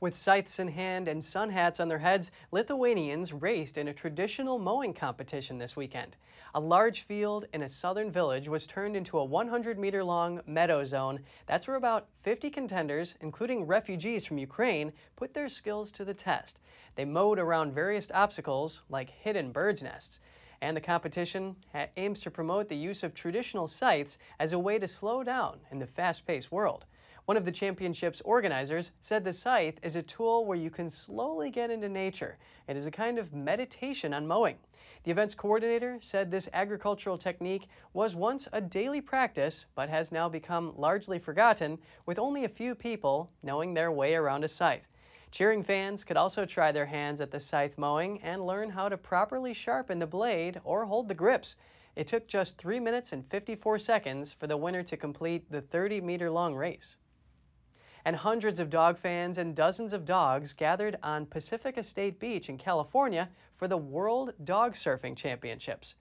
With 0.00 0.14
scythes 0.14 0.58
in 0.58 0.68
hand 0.68 1.08
and 1.08 1.24
sun 1.24 1.50
hats 1.50 1.78
on 1.80 1.88
their 1.88 2.00
heads, 2.00 2.30
Lithuanians 2.50 3.32
raced 3.32 3.78
in 3.78 3.88
a 3.88 3.94
traditional 3.94 4.58
mowing 4.58 4.92
competition 4.92 5.58
this 5.58 5.76
weekend. 5.76 6.16
A 6.54 6.60
large 6.60 7.02
field 7.02 7.46
in 7.52 7.62
a 7.62 7.68
southern 7.68 8.10
village 8.10 8.48
was 8.48 8.66
turned 8.66 8.96
into 8.96 9.18
a 9.18 9.24
100 9.24 9.78
meter 9.78 10.04
long 10.04 10.40
meadow 10.46 10.84
zone. 10.84 11.20
That's 11.46 11.66
where 11.66 11.76
about 11.76 12.08
50 12.22 12.50
contenders, 12.50 13.14
including 13.20 13.66
refugees 13.66 14.26
from 14.26 14.38
Ukraine, 14.38 14.92
put 15.16 15.32
their 15.32 15.48
skills 15.48 15.90
to 15.92 16.04
the 16.04 16.14
test. 16.14 16.60
They 16.96 17.04
mowed 17.04 17.38
around 17.38 17.72
various 17.72 18.10
obstacles 18.12 18.82
like 18.88 19.10
hidden 19.10 19.52
birds' 19.52 19.82
nests. 19.82 20.20
And 20.60 20.76
the 20.76 20.80
competition 20.80 21.56
aims 21.96 22.20
to 22.20 22.30
promote 22.30 22.68
the 22.68 22.76
use 22.76 23.02
of 23.02 23.14
traditional 23.14 23.68
scythes 23.68 24.18
as 24.38 24.52
a 24.52 24.58
way 24.58 24.78
to 24.78 24.88
slow 24.88 25.22
down 25.22 25.60
in 25.70 25.78
the 25.78 25.86
fast 25.86 26.26
paced 26.26 26.50
world. 26.50 26.86
One 27.26 27.38
of 27.38 27.46
the 27.46 27.52
championship's 27.52 28.20
organizers 28.20 28.90
said 29.00 29.24
the 29.24 29.32
scythe 29.32 29.78
is 29.82 29.96
a 29.96 30.02
tool 30.02 30.44
where 30.44 30.58
you 30.58 30.68
can 30.68 30.90
slowly 30.90 31.50
get 31.50 31.70
into 31.70 31.88
nature. 31.88 32.36
It 32.68 32.76
is 32.76 32.84
a 32.84 32.90
kind 32.90 33.18
of 33.18 33.32
meditation 33.32 34.12
on 34.12 34.26
mowing. 34.26 34.58
The 35.04 35.10
event's 35.10 35.34
coordinator 35.34 35.96
said 36.02 36.30
this 36.30 36.50
agricultural 36.52 37.16
technique 37.16 37.66
was 37.94 38.14
once 38.14 38.46
a 38.52 38.60
daily 38.60 39.00
practice, 39.00 39.64
but 39.74 39.88
has 39.88 40.12
now 40.12 40.28
become 40.28 40.74
largely 40.76 41.18
forgotten, 41.18 41.78
with 42.04 42.18
only 42.18 42.44
a 42.44 42.48
few 42.48 42.74
people 42.74 43.30
knowing 43.42 43.72
their 43.72 43.90
way 43.90 44.14
around 44.14 44.44
a 44.44 44.48
scythe. 44.48 44.86
Cheering 45.30 45.64
fans 45.64 46.04
could 46.04 46.18
also 46.18 46.44
try 46.44 46.72
their 46.72 46.84
hands 46.84 47.22
at 47.22 47.30
the 47.30 47.40
scythe 47.40 47.78
mowing 47.78 48.20
and 48.20 48.46
learn 48.46 48.68
how 48.68 48.90
to 48.90 48.98
properly 48.98 49.54
sharpen 49.54 49.98
the 49.98 50.06
blade 50.06 50.60
or 50.62 50.84
hold 50.84 51.08
the 51.08 51.14
grips. 51.14 51.56
It 51.96 52.06
took 52.06 52.28
just 52.28 52.58
3 52.58 52.80
minutes 52.80 53.14
and 53.14 53.26
54 53.30 53.78
seconds 53.78 54.30
for 54.30 54.46
the 54.46 54.58
winner 54.58 54.82
to 54.82 54.96
complete 54.98 55.50
the 55.50 55.62
30 55.62 56.02
meter 56.02 56.30
long 56.30 56.54
race 56.54 56.96
and 58.04 58.16
hundreds 58.16 58.58
of 58.58 58.70
dog 58.70 58.98
fans 58.98 59.38
and 59.38 59.54
dozens 59.54 59.92
of 59.92 60.04
dogs 60.04 60.52
gathered 60.52 60.96
on 61.02 61.26
Pacifica 61.26 61.82
State 61.82 62.20
Beach 62.20 62.48
in 62.48 62.58
California 62.58 63.28
for 63.56 63.68
the 63.68 63.76
World 63.76 64.32
Dog 64.44 64.74
Surfing 64.74 65.16
Championships. 65.16 65.94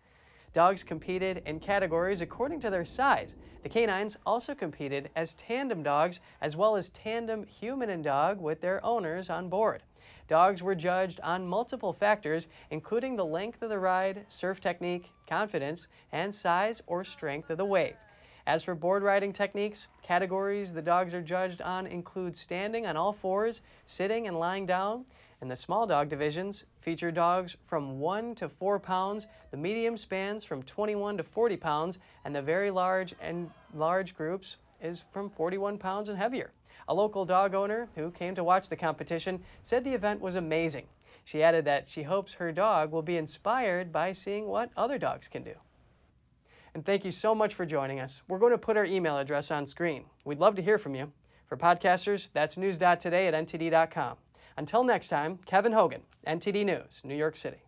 Dogs 0.54 0.84
competed 0.84 1.42
in 1.46 1.60
categories 1.60 2.22
according 2.22 2.60
to 2.60 2.70
their 2.70 2.86
size. 2.86 3.36
The 3.64 3.70
canines 3.70 4.18
also 4.26 4.54
competed 4.54 5.10
as 5.16 5.34
tandem 5.34 5.82
dogs 5.82 6.20
as 6.42 6.56
well 6.56 6.76
as 6.76 6.90
tandem 6.90 7.46
human 7.46 7.90
and 7.90 8.04
dog 8.04 8.40
with 8.40 8.62
their 8.62 8.86
owners 8.86 9.30
on 9.32 9.50
board. 9.50 9.82
Dogs 10.28 10.62
were 10.62 10.76
judged 10.76 11.20
on 11.22 11.48
multiple 11.48 11.92
factors, 11.92 12.48
including 12.70 13.16
the 13.16 13.26
length 13.26 13.62
of 13.62 13.70
the 13.70 13.80
ride, 13.80 14.26
surf 14.30 14.62
technique, 14.62 15.12
confidence, 15.28 15.88
and 16.12 16.34
size 16.34 16.84
or 16.86 17.04
strength 17.04 17.50
of 17.50 17.58
the 17.58 17.66
wave. 17.66 17.96
As 18.46 18.64
for 18.64 18.76
board 18.76 19.04
riding 19.04 19.32
techniques, 19.32 19.88
categories 20.02 20.74
the 20.74 20.82
dogs 20.82 21.14
are 21.14 21.22
judged 21.22 21.62
on 21.62 21.88
include 21.88 22.36
standing 22.36 22.86
on 22.86 22.98
all 22.98 23.14
fours, 23.14 23.62
sitting 23.88 24.28
and 24.28 24.38
lying 24.38 24.66
down, 24.66 25.06
and 25.40 25.50
the 25.50 25.56
small 25.56 25.88
dog 25.88 26.10
divisions 26.10 26.66
feature 26.82 27.10
dogs 27.10 27.56
from 27.66 28.00
1 28.00 28.36
to 28.36 28.50
4 28.50 28.80
pounds, 28.80 29.28
the 29.52 29.58
medium 29.58 29.98
spans 29.98 30.44
from 30.44 30.62
21 30.64 31.18
to 31.18 31.24
40 31.24 31.56
pounds, 31.56 32.00
and 32.26 32.36
the 32.36 32.42
very 32.42 32.70
large 32.70 33.16
and 33.22 33.50
large 33.74 34.14
groups 34.14 34.58
is 34.82 35.06
from 35.12 35.30
41 35.30 35.78
pounds 35.78 36.10
and 36.10 36.18
heavier. 36.18 36.52
A 36.90 36.94
local 36.94 37.24
dog 37.24 37.56
owner 37.56 37.88
who 37.96 38.12
came 38.12 38.36
to 38.36 38.44
watch 38.44 38.68
the 38.68 38.76
competition 38.76 39.42
said 39.62 39.86
the 39.86 39.94
event 39.94 40.20
was 40.20 40.36
amazing. 40.36 40.88
She 41.24 41.42
added 41.42 41.64
that 41.64 41.88
she 41.88 42.04
hopes 42.04 42.34
her 42.34 42.52
dog 42.52 42.92
will 42.92 43.02
be 43.02 43.16
inspired 43.16 43.94
by 43.94 44.12
seeing 44.12 44.48
what 44.48 44.70
other 44.76 44.98
dogs 44.98 45.30
can 45.30 45.44
do. 45.44 45.56
And 46.76 46.86
thank 46.86 47.06
you 47.06 47.12
so 47.12 47.36
much 47.36 47.54
for 47.54 47.66
joining 47.66 48.00
us. 48.00 48.22
We're 48.28 48.40
going 48.40 48.52
to 48.52 48.58
put 48.58 48.78
our 48.78 48.86
email 48.86 49.18
address 49.18 49.52
on 49.52 49.66
screen. 49.66 50.06
We'd 50.26 50.40
love 50.40 50.56
to 50.56 50.62
hear 50.62 50.78
from 50.78 50.96
you. 50.96 51.12
For 51.46 51.58
podcasters, 51.58 52.30
that's 52.34 52.58
news.today 52.58 53.28
at 53.28 53.34
ntd.com. 53.34 54.18
Until 54.58 54.84
next 54.84 55.08
time, 55.08 55.40
Kevin 55.46 55.74
Hogan, 55.74 56.02
NTD 56.28 56.66
News, 56.66 57.02
New 57.04 57.16
York 57.16 57.36
City. 57.36 57.64